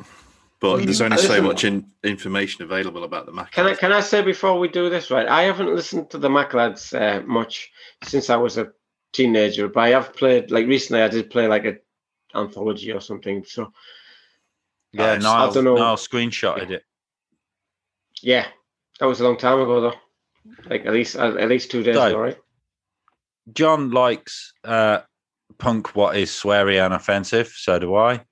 [0.59, 3.51] But there's only so much in, information available about the Macc.
[3.51, 5.27] Can I can I say before we do this, right?
[5.27, 7.69] I haven't listened to the Macc lads uh, much
[8.03, 8.71] since I was a
[9.13, 11.03] teenager, but I have played like recently.
[11.03, 11.75] I did play like a
[12.35, 13.43] anthology or something.
[13.45, 13.71] So
[14.93, 15.23] Yeah, Nice.
[15.23, 15.75] Niall, I don't know.
[15.75, 16.83] Niall screenshotted it.
[18.23, 18.47] yeah,
[18.99, 19.93] that was a long time ago though.
[20.69, 22.37] Like at least at, at least two days So- ago, right?
[23.53, 25.01] John likes uh,
[25.57, 27.47] punk what is sweary and offensive.
[27.55, 28.23] So do I.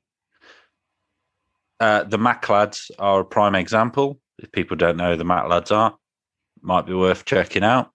[1.80, 4.20] Uh, the Macc lads are a prime example.
[4.40, 5.96] If people don't know who the Macc lads are,
[6.62, 7.92] might be worth checking out.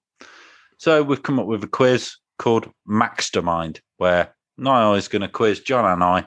[0.79, 5.61] So we've come up with a quiz called Maxtermind, where Niall is going to quiz
[5.61, 6.27] John and I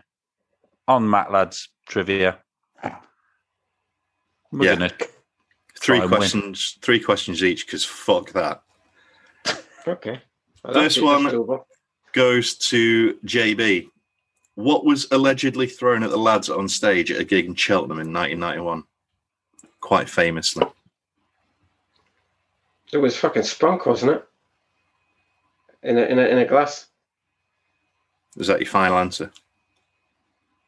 [0.88, 2.40] on Macc lads trivia.
[4.52, 4.76] We're Yeah.
[4.76, 5.07] going to
[5.80, 6.18] Three Try and win.
[6.20, 8.61] questions, three questions each, because fuck that.
[9.86, 10.22] Okay.
[10.64, 11.65] Well, First that's- one- that's doable.
[12.14, 13.90] Goes to JB.
[14.56, 18.14] What was allegedly thrown at the lads on stage at a gig in Cheltenham in
[18.14, 18.84] 1991?
[19.81, 20.65] Quite famously.
[22.91, 24.27] It was fucking spunk, wasn't it?
[25.81, 26.85] In a in a in a glass.
[28.38, 29.31] Is that your final answer?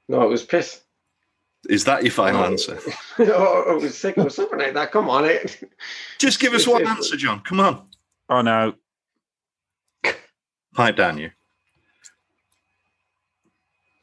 [0.09, 0.81] No, it was piss.
[1.69, 2.45] Is that your final Oh.
[2.45, 2.79] answer?
[3.19, 4.91] oh, it was sick or something like that.
[4.91, 5.59] Come on, it.
[6.17, 7.41] Just give us one answer, John.
[7.41, 7.87] Come on.
[8.29, 8.73] Oh no.
[10.75, 11.31] Pipe down, you.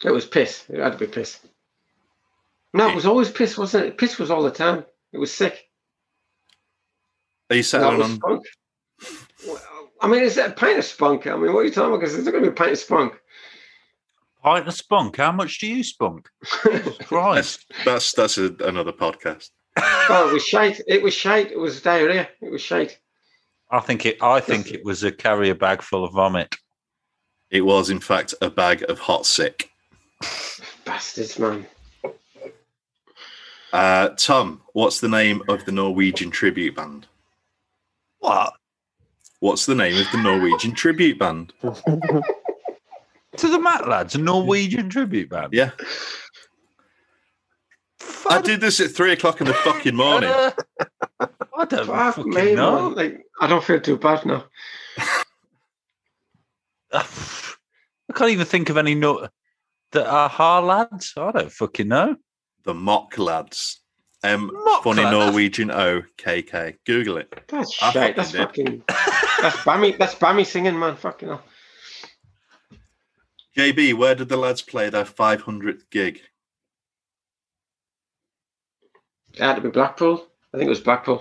[0.04, 0.64] It was piss.
[0.68, 1.38] It had to be piss.
[2.74, 3.98] No, it was always piss, wasn't it?
[3.98, 4.84] Piss was all the time.
[5.12, 5.68] It was sick.
[7.50, 8.16] Are you That settling on?
[8.16, 8.46] spunk.
[10.00, 11.26] I mean, is that a pint of spunk?
[11.26, 12.00] I mean, what are you talking about?
[12.00, 13.20] Because there's not going to be a pint of spunk.
[14.42, 15.16] Pint of spunk.
[15.18, 16.28] How much do you spunk?
[17.04, 17.70] Christ.
[17.84, 19.50] That's that's a, another podcast.
[19.76, 20.80] oh, it was shite.
[20.88, 21.52] It was shite.
[21.52, 22.28] It was diarrhea.
[22.40, 22.98] It was shite.
[23.70, 24.20] I think it.
[24.22, 26.56] I think it was a carrier bag full of vomit.
[27.52, 29.70] It was, in fact, a bag of hot sick.
[30.86, 31.66] Bastards, man.
[33.74, 37.06] Uh, Tom, what's the name of the Norwegian tribute band?
[38.20, 38.54] What?
[39.40, 41.52] What's the name of the Norwegian tribute band?
[43.38, 45.54] To the Macc lads, a Norwegian tribute band.
[45.54, 45.70] Yeah,
[48.28, 50.30] I did this at three o'clock in the fucking morning.
[51.20, 52.90] I don't Fuck fucking me, know.
[52.90, 52.94] man.
[52.94, 54.44] Like, I don't feel too bad now.
[58.12, 58.94] I can't even think of any.
[58.94, 59.28] No-
[59.92, 61.14] The Aha lads?
[61.16, 62.16] I don't fucking know.
[62.64, 63.80] The Mock Lads.
[64.22, 65.12] M Mock funny Lads?
[65.16, 66.76] Norwegian O K K.
[66.86, 67.42] Google it.
[67.48, 68.16] That's I shite.
[68.16, 69.42] That's fucking fucking.
[69.42, 69.98] That's Bammy.
[69.98, 70.96] That's Bammy singing, man.
[70.96, 71.42] Fucking hell.
[73.56, 76.20] JB, where did the lads play their 500th gig?
[79.34, 80.26] It had to be Blackpool.
[80.54, 81.16] I think it was Blackpool.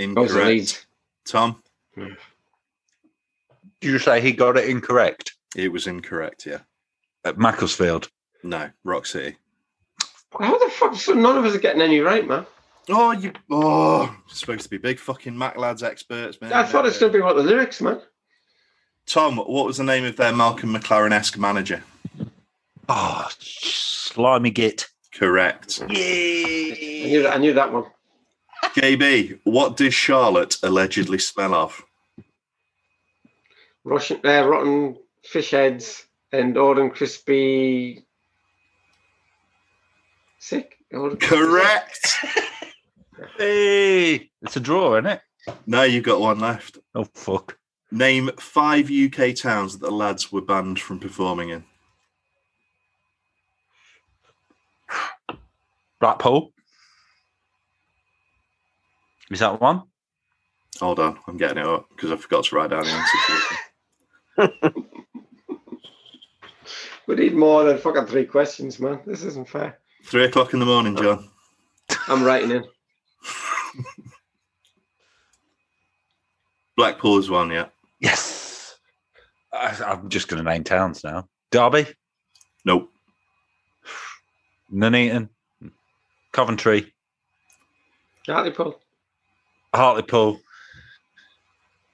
[0.00, 0.46] Or was Incorrect.
[0.48, 0.86] Leeds?
[1.24, 1.62] Tom,
[1.94, 2.12] hmm.
[3.80, 5.34] Did you say he got it incorrect?
[5.56, 6.46] it was incorrect.
[6.46, 6.60] Yeah.
[7.24, 8.10] At Macclesfield.
[8.42, 9.36] No, Rock City.
[10.38, 10.94] How the fuck?
[10.94, 12.46] So none of us are getting any right, man.
[12.90, 13.32] Oh, you.
[13.50, 16.52] Oh, supposed to be big fucking Macc lads experts, man.
[16.52, 18.00] I thought it's going to be what the lyrics, man.
[19.06, 21.82] Tom, what was the name of their Malcolm McLaren esque manager?
[22.88, 24.86] Oh, slimy git.
[25.14, 25.80] Correct.
[25.82, 27.84] I knew I knew that one.
[28.74, 31.82] JB, what does Charlotte allegedly smell of?
[33.84, 38.04] Russian, uh, rotten fish heads and Orden crispy.
[40.38, 40.76] Sick.
[40.92, 42.16] Orden crispy Correct.
[43.36, 45.20] Hey, it's a draw, isn't it?
[45.66, 46.78] no, you've got one left.
[46.94, 47.58] Oh fuck.
[47.90, 51.64] Name five UK towns that the lads were banned from performing in.
[56.00, 56.52] Blackpool.
[59.30, 59.82] Is that one?
[60.80, 63.56] Hold on, I'm getting it up because I forgot to write down the answer.
[64.38, 64.72] To this.
[67.08, 69.00] We need more than fucking three questions, man.
[69.06, 69.78] This isn't fair.
[70.04, 71.02] Three o'clock in the morning, oh.
[71.02, 71.30] John.
[72.06, 72.64] I'm writing in.
[76.76, 77.68] Blackpool is one, yeah.
[77.98, 78.76] Yes.
[79.54, 81.26] I, I'm just going to name towns now.
[81.50, 81.86] Derby,
[82.66, 82.90] Nope.
[84.70, 85.30] Nuneaton,
[86.32, 86.92] Coventry,
[88.26, 88.78] Hartlepool.
[89.74, 90.38] Hartlepool,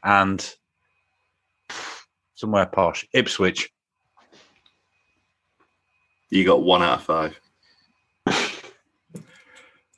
[0.03, 0.55] and
[2.45, 3.71] somewhere posh, Ipswich.
[6.29, 7.41] You got one out of five.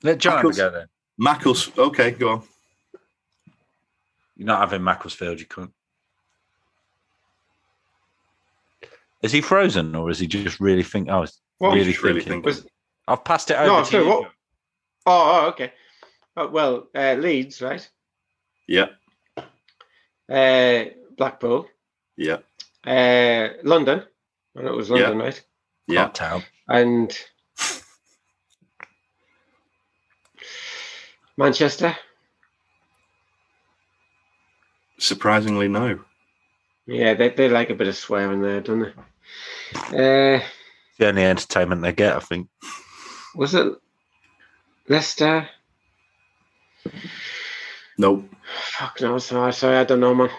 [0.05, 0.87] Let John have a Maccles- go then.
[1.21, 1.77] Maccles.
[1.79, 2.43] Okay, go on.
[4.37, 5.73] You're not having Macclesfield, you couldn't.
[9.23, 11.09] Is he frozen or is he just really think?
[11.11, 11.73] Oh, he's What?
[11.75, 12.43] really Just really thinking.
[12.45, 12.63] thinking.
[12.65, 12.67] Was,
[13.09, 14.11] I've passed it over No, to sorry, you.
[14.11, 14.31] what-
[15.07, 15.73] oh, oh, okay.
[16.37, 17.89] Oh, well, uh, Leeds, right?
[18.69, 18.87] Yeah,
[20.29, 20.85] Uh,
[21.17, 21.69] Blackpool.
[22.17, 22.39] Yeah,
[22.87, 24.03] Uh, London.
[24.57, 25.43] I know it was London, right?
[25.87, 26.03] yeah.
[26.03, 26.43] Hot town.
[26.69, 27.17] And
[31.37, 31.97] Manchester.
[34.99, 36.01] Surprisingly, no.
[36.87, 38.93] Yeah, they, they like a bit of swearing there, don't they?
[40.37, 42.49] Uh, It's the only entertainment they get, I think.
[43.35, 43.73] was it
[44.89, 45.49] Leicester?
[47.99, 48.31] Nope.
[48.79, 50.31] Fuck no, sorry, sorry, I don't know, man.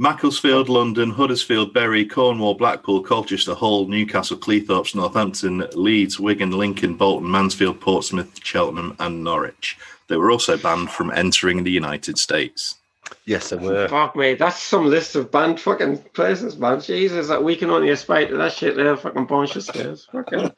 [0.00, 7.28] Macclesfield, London, Huddersfield, Bury, Cornwall, Blackpool, Colchester, Hull, Newcastle, Cleethorpes, Northampton, Leeds, Wigan, Lincoln, Bolton,
[7.28, 9.76] Mansfield, Portsmouth, Cheltenham, and Norwich.
[10.06, 12.76] They were also banned from entering the United States.
[13.24, 13.88] Yes, they were.
[13.88, 16.80] Fuck me, that's some list of banned fucking places, man.
[16.80, 20.06] Jesus, that we can only aspire to that shit there, fucking bunch stairs.
[20.12, 20.52] Fucking.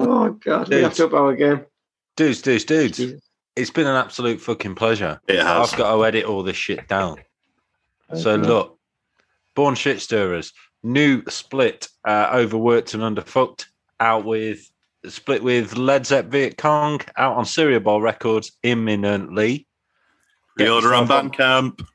[0.00, 1.66] Oh god, we have to up our game.
[2.16, 2.96] Dudes, dudes, dudes.
[2.96, 3.20] Jesus.
[3.54, 5.20] It's been an absolute fucking pleasure.
[5.28, 5.72] It has.
[5.72, 7.18] I've got to edit all this shit down.
[8.14, 8.78] So look,
[9.54, 10.52] Born Shit Stirrers,
[10.82, 13.64] new split, uh, overworked and underfucked,
[13.98, 14.60] out with
[15.08, 19.66] split with Led Zepp Viet Cong, out on Syria Ball Records imminently.
[20.56, 21.86] Get Pre-order on yourself Bandcamp.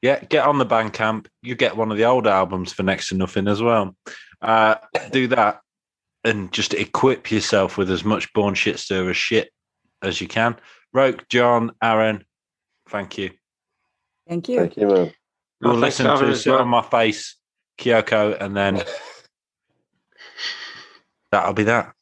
[0.00, 1.26] Yeah, get on the Bandcamp.
[1.42, 3.96] You get one of the old albums for next to nothing as well.
[4.40, 4.76] Uh,
[5.10, 5.60] do that
[6.24, 9.50] and just equip yourself with as much Born Shit Stirrer shit
[10.02, 10.56] as you can.
[10.92, 12.24] Roke, John, Aaron,
[12.88, 13.30] thank you.
[14.28, 14.58] Thank you.
[14.58, 15.12] Thank you, man.
[15.60, 16.60] We'll thanks listen to us, Sit man.
[16.60, 17.36] on My Face,
[17.78, 18.82] Kyoko, and then
[21.32, 21.92] that'll be that.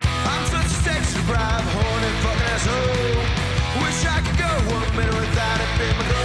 [0.00, 2.12] I'm such a sexy horny
[2.52, 3.82] asshole.
[3.82, 6.15] Wish I could go one minute without it being my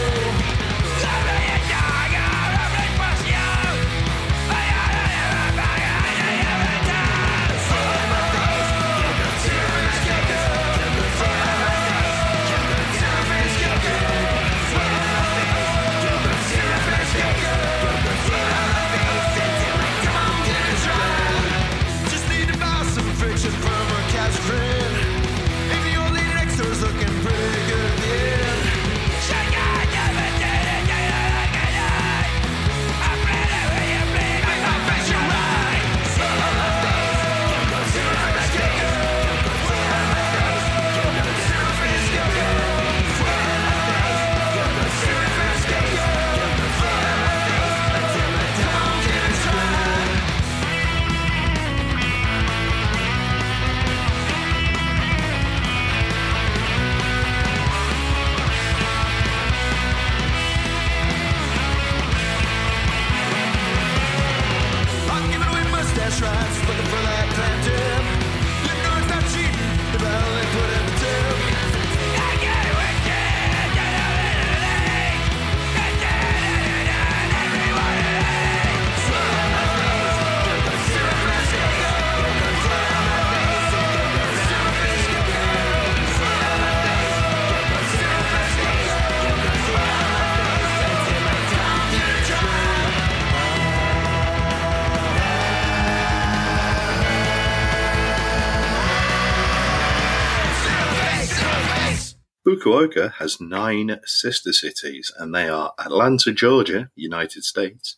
[102.81, 107.97] Fukuoka has nine sister cities, and they are Atlanta, Georgia, United States,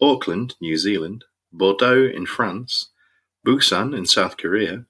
[0.00, 2.90] Auckland, New Zealand, Bordeaux in France,
[3.46, 4.86] Busan in South Korea,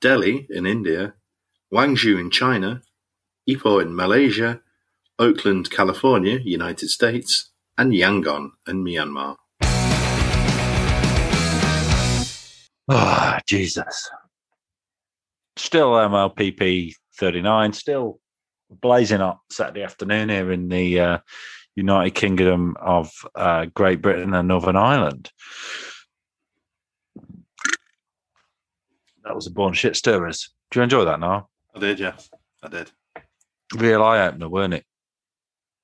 [0.00, 1.14] Delhi in India,
[1.72, 2.80] Guangzhou in China,
[3.48, 4.60] Ipoh in Malaysia,
[5.18, 9.36] Oakland, California, United States, and Yangon in Myanmar.
[12.88, 14.10] Oh, Jesus.
[15.56, 18.20] Still MLPP 39, still
[18.70, 21.18] blazing up Saturday afternoon here in the uh,
[21.74, 25.30] United Kingdom of uh, Great Britain and Northern Ireland.
[29.24, 30.50] That was a born shit stirrers.
[30.70, 31.48] Do you enjoy that now?
[31.74, 32.16] I did, yeah,
[32.62, 32.90] I did.
[33.74, 34.84] Real eye opener, weren't it?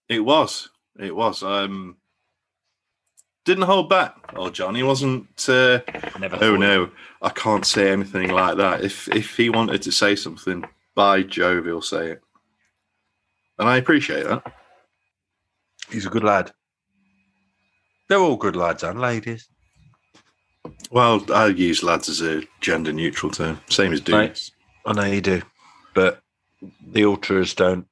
[0.09, 0.71] It was.
[0.99, 1.43] It was.
[1.43, 1.97] Um,
[3.45, 4.17] didn't hold back.
[4.35, 5.49] Oh, Johnny wasn't.
[5.49, 5.81] Uh,
[6.19, 6.91] Never oh no,
[7.21, 8.83] I can't say anything like that.
[8.83, 12.23] If if he wanted to say something, by Jove, he'll say it,
[13.59, 14.43] and I appreciate that.
[15.91, 16.53] He's a good lad.
[18.09, 19.49] They're all good lads and ladies.
[20.91, 24.53] Well, I use lads as a gender neutral term, same as dudes.
[24.87, 24.87] Right.
[24.87, 25.43] I know you do,
[25.95, 26.21] but
[26.87, 27.87] the ultras don't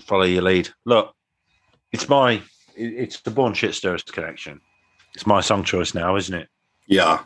[0.00, 0.68] follow your lead.
[0.84, 1.14] Look,
[1.92, 2.40] it's my,
[2.76, 4.60] it's the Born Shit Stirrers connection.
[5.14, 6.48] It's my song choice now, isn't it?
[6.86, 7.20] Yeah,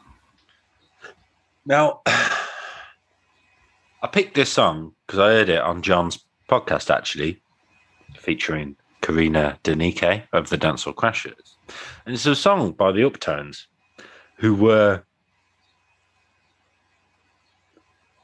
[1.64, 7.40] Now, I picked this song because I heard it on John's podcast, actually,
[8.18, 11.56] featuring Karina Denike of the Dancehall Crashers.
[12.04, 13.66] And it's a song by the Uptones,
[14.36, 15.04] who were.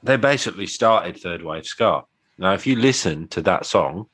[0.02, 2.04] They basically started third wave ska.
[2.38, 4.06] Now, if you listen to that song,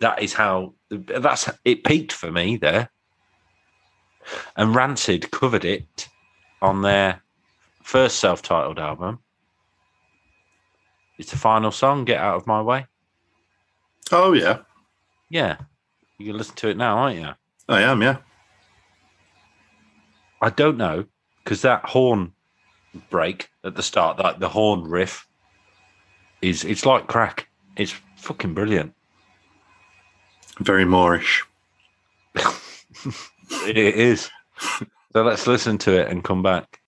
[0.00, 2.90] that is how that's it peaked for me there.
[4.56, 6.08] And Rancid covered it
[6.60, 7.22] on their
[7.82, 9.18] first self-titled album.
[11.18, 12.86] It's the final song, Get Out of My Way.
[14.10, 14.58] Oh yeah,
[15.30, 15.56] Yeah.
[16.18, 17.30] You can listen to it now, aren't you?
[17.68, 18.02] I am.
[18.02, 18.18] Yeah,
[20.40, 21.06] I don't know,
[21.42, 22.32] because that horn
[23.10, 25.26] break at the start, that the horn riff
[26.42, 27.48] is it's like crack.
[27.76, 28.94] It's fucking brilliant.
[30.60, 31.42] very Moorish.
[33.66, 34.30] It is.
[35.12, 36.80] So let's listen to it and come back.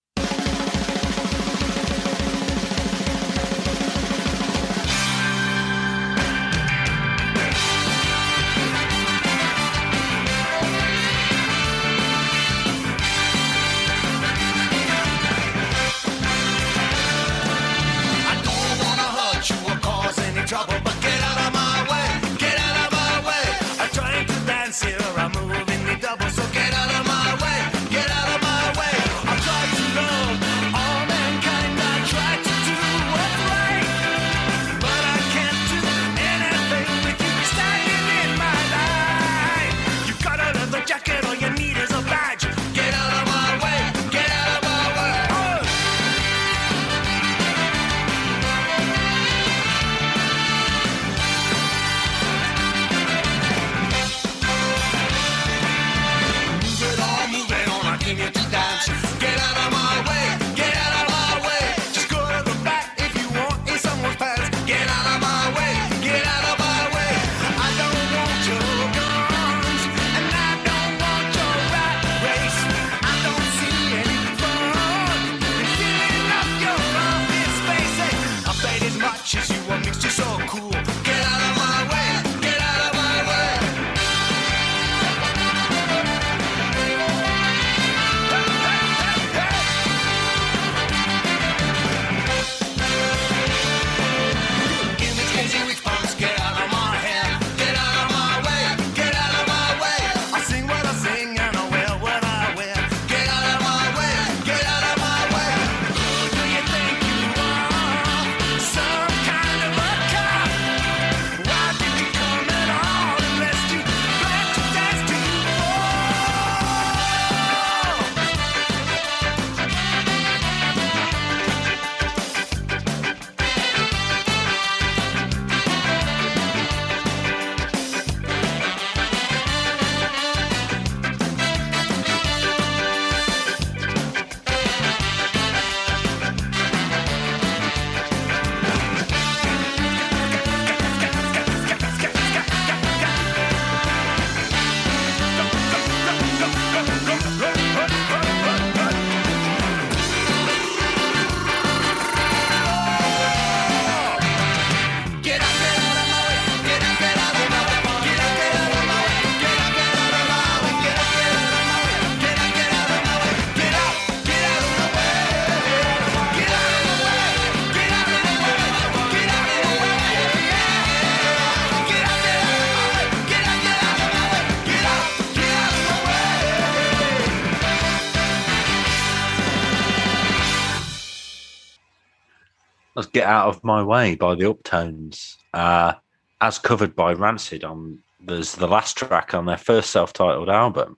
[183.25, 185.93] Out of my way by the Uptones, uh,
[186.41, 190.97] as covered by Rancid on there's the last track on their first self-titled album.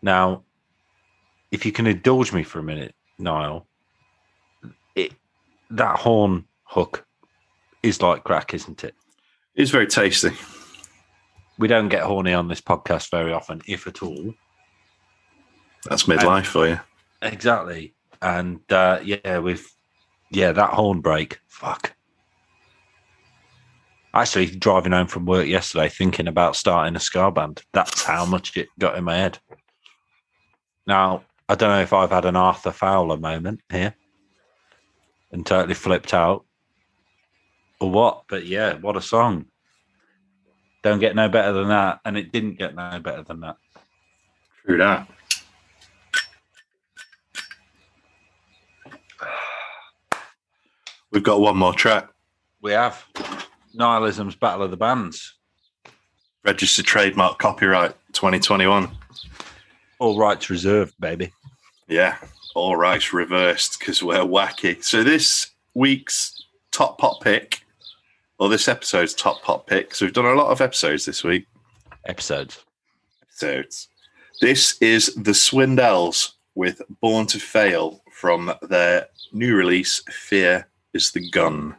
[0.00, 0.44] Now,
[1.50, 3.66] if you can indulge me for a minute, Niall,
[4.94, 5.12] it
[5.70, 7.04] that horn hook
[7.82, 8.94] is like crack, isn't it?
[9.54, 10.30] It's very tasty.
[11.58, 14.34] We don't get horny on this podcast very often, if at all.
[15.88, 16.80] That's midlife for you.
[17.22, 17.94] Exactly.
[18.22, 19.66] And uh, yeah, with
[20.30, 21.40] yeah, that horn break.
[21.48, 21.94] Fuck.
[24.12, 27.62] Actually, driving home from work yesterday, thinking about starting a ska band.
[27.72, 29.38] That's how much it got in my head.
[30.86, 33.94] Now, I don't know if I've had an Arthur Fowler moment here
[35.30, 36.44] and totally flipped out
[37.80, 39.46] or what, but yeah, what a song.
[40.82, 42.00] Don't get no better than that.
[42.04, 43.56] And it didn't get no better than that.
[44.64, 45.08] True that.
[51.10, 52.08] We've got one more track.
[52.62, 53.04] We have
[53.74, 55.34] Nihilism's Battle of the Bands.
[56.44, 58.88] Registered trademark copyright 2021.
[59.98, 61.32] All rights reserved, baby.
[61.88, 62.16] Yeah,
[62.54, 64.82] all rights reversed because we're wacky.
[64.84, 67.62] So this week's top pop pick,
[68.38, 69.94] or this episode's top pop pick.
[69.94, 71.46] So we've done a lot of episodes this week.
[72.06, 72.64] Episodes.
[73.22, 73.88] Episodes.
[74.40, 80.02] This is the Swindells with "Born to Fail" from their new release.
[80.08, 81.74] Fear is the gun.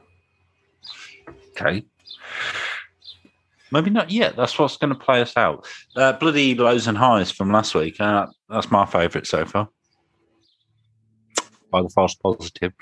[1.52, 1.86] Okay.
[3.72, 4.36] Maybe not yet.
[4.36, 5.66] That's what's going to play us out.
[5.96, 8.00] Uh, bloody lows and highs from last week.
[8.00, 9.70] Uh, that's my favourite so far.
[11.72, 12.76] By the false positives.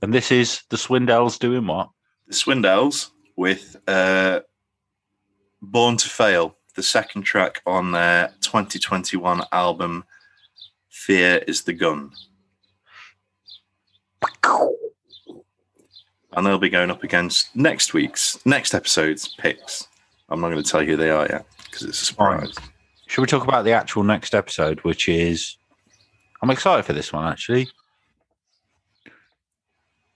[0.00, 1.90] And this is the Swindells doing what?
[2.26, 4.40] The Swindells with uh,
[5.60, 10.04] "Born to Fail," the second track on their 2021 album.
[10.88, 12.12] Fear is the gun.
[16.32, 19.86] And they'll be going up against next week's next episode's picks.
[20.28, 22.54] I'm not going to tell you who they are yet because it's a surprise.
[23.06, 25.56] Should we talk about the actual next episode, which is?
[26.42, 27.62] I'm excited for this one actually.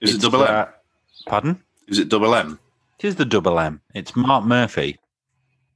[0.01, 0.49] Is It's, it double M?
[0.55, 0.65] uh,
[1.27, 1.61] pardon?
[1.87, 2.59] Is it double M?
[2.99, 3.81] It is the double M.
[3.93, 4.97] It's Mark Murphy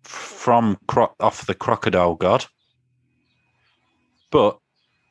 [0.04, 2.46] from Cro- off the Crocodile God.
[4.32, 4.58] But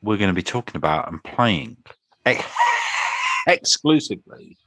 [0.01, 1.77] we're going to be talking about and playing
[2.25, 2.43] ex-
[3.47, 4.57] exclusively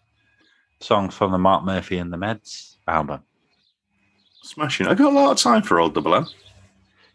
[0.82, 3.22] songs from the Mark Murphy and the Meds album.
[4.42, 4.86] Smashing.
[4.86, 6.26] I've got a lot of time for old double M.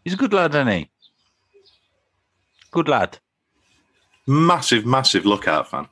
[0.04, 0.90] He's a good lad, isn't he?
[2.70, 3.18] Good lad.
[4.26, 5.88] Massive, massive lookout fan.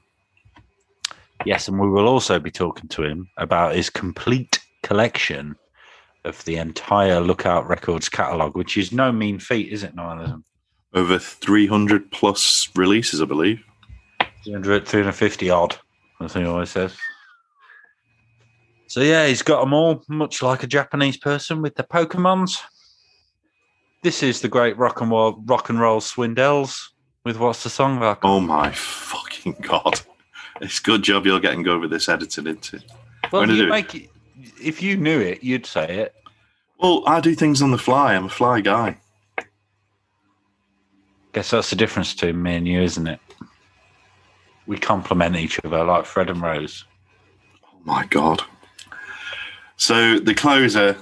[1.44, 5.56] Yes, and we will also be talking to him about his complete collection
[6.24, 10.44] of the entire Lookout Records catalogue, which is no mean feat, is it, Nihilism?
[10.94, 13.62] Over 300 plus releases, I believe.
[14.44, 15.76] 300, 350 odd,
[16.20, 16.96] as he always says.
[18.88, 22.60] So, yeah, he's got them all, much like a Japanese person with the Pokemons.
[24.02, 26.78] This is the great rock and roll, rock and roll Swindells
[27.24, 28.20] with What's the Song About?
[28.22, 30.00] Oh my fucking god.
[30.60, 32.80] It's good job you're getting good with this editing into.
[33.32, 34.10] well, you it- it,
[34.62, 36.14] if you knew it, you'd say it.
[36.78, 38.14] Well, I do things on the fly.
[38.14, 38.98] I'm a fly guy.
[41.32, 43.20] Guess that's the difference between me and you, isn't it?
[44.66, 46.84] We complement each other like Fred and Rose.
[47.64, 48.42] Oh my god.
[49.76, 50.96] So the closer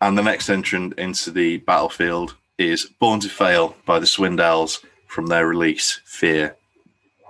[0.00, 5.26] and the next entrant into the battlefield is Born to Fail by the Swindells from
[5.26, 6.56] their release Fear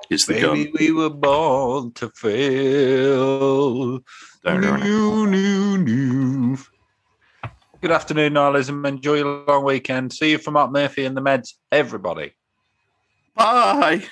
[0.09, 0.73] is the Baby, gun.
[0.79, 3.99] we were born to fail.
[4.45, 4.81] Don't.
[4.81, 6.59] New, new, new.
[7.81, 8.87] Good afternoon, Nihilism.
[8.87, 10.13] Enjoy your long weekend.
[10.13, 12.33] See you from Mark Murphy and the Meds, everybody.
[13.35, 14.05] Bye.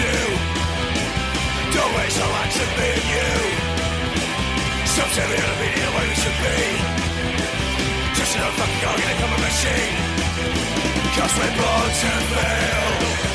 [0.00, 1.74] Privileged.
[1.74, 3.32] Don't waste our lives on being you.
[4.92, 6.58] Stop telling me how to be the way we should be.
[8.16, 9.96] Just another fucking dog in a machine.
[11.16, 12.84] Cause we're born to fail.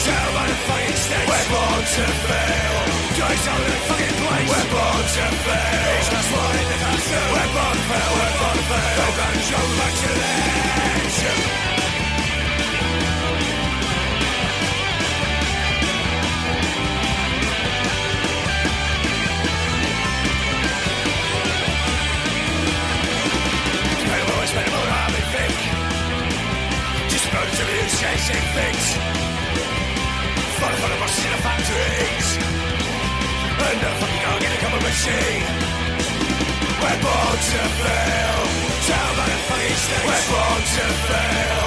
[0.05, 1.29] Tell by the fucking stakes.
[1.29, 2.75] We're born to fail.
[3.17, 4.49] Join some in fucking place.
[4.51, 5.89] We're born to fail.
[5.95, 7.27] Each last one in the classroom.
[7.33, 8.11] We're born to fail.
[8.19, 9.11] We're born to fail.
[9.15, 11.84] Go and show back to the edge.
[27.55, 28.85] Of use, chasing things.
[34.95, 35.43] Machine.
[36.81, 38.37] We're born to fail.
[38.87, 40.07] Tell about the fucking stakes.
[40.07, 41.63] We're born to fail.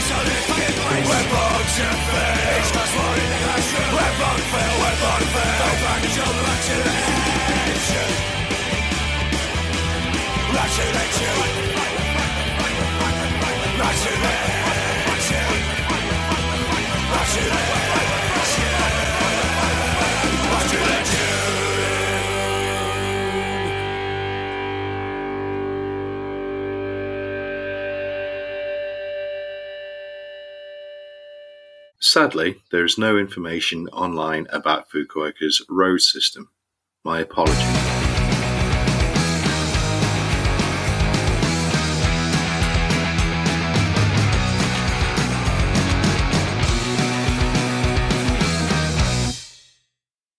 [0.00, 1.06] Something in fucking place.
[1.10, 2.58] We're born to fail.
[2.58, 3.90] Each class one in the classroom.
[3.90, 4.74] We're born to fail.
[4.82, 5.70] We're born to fail.
[6.14, 6.94] Jump back to the
[11.18, 11.32] to.
[13.78, 14.79] Back to the edge.
[32.02, 36.48] Sadly, there is no information online about Fukuoka's road system.
[37.04, 37.89] My apologies.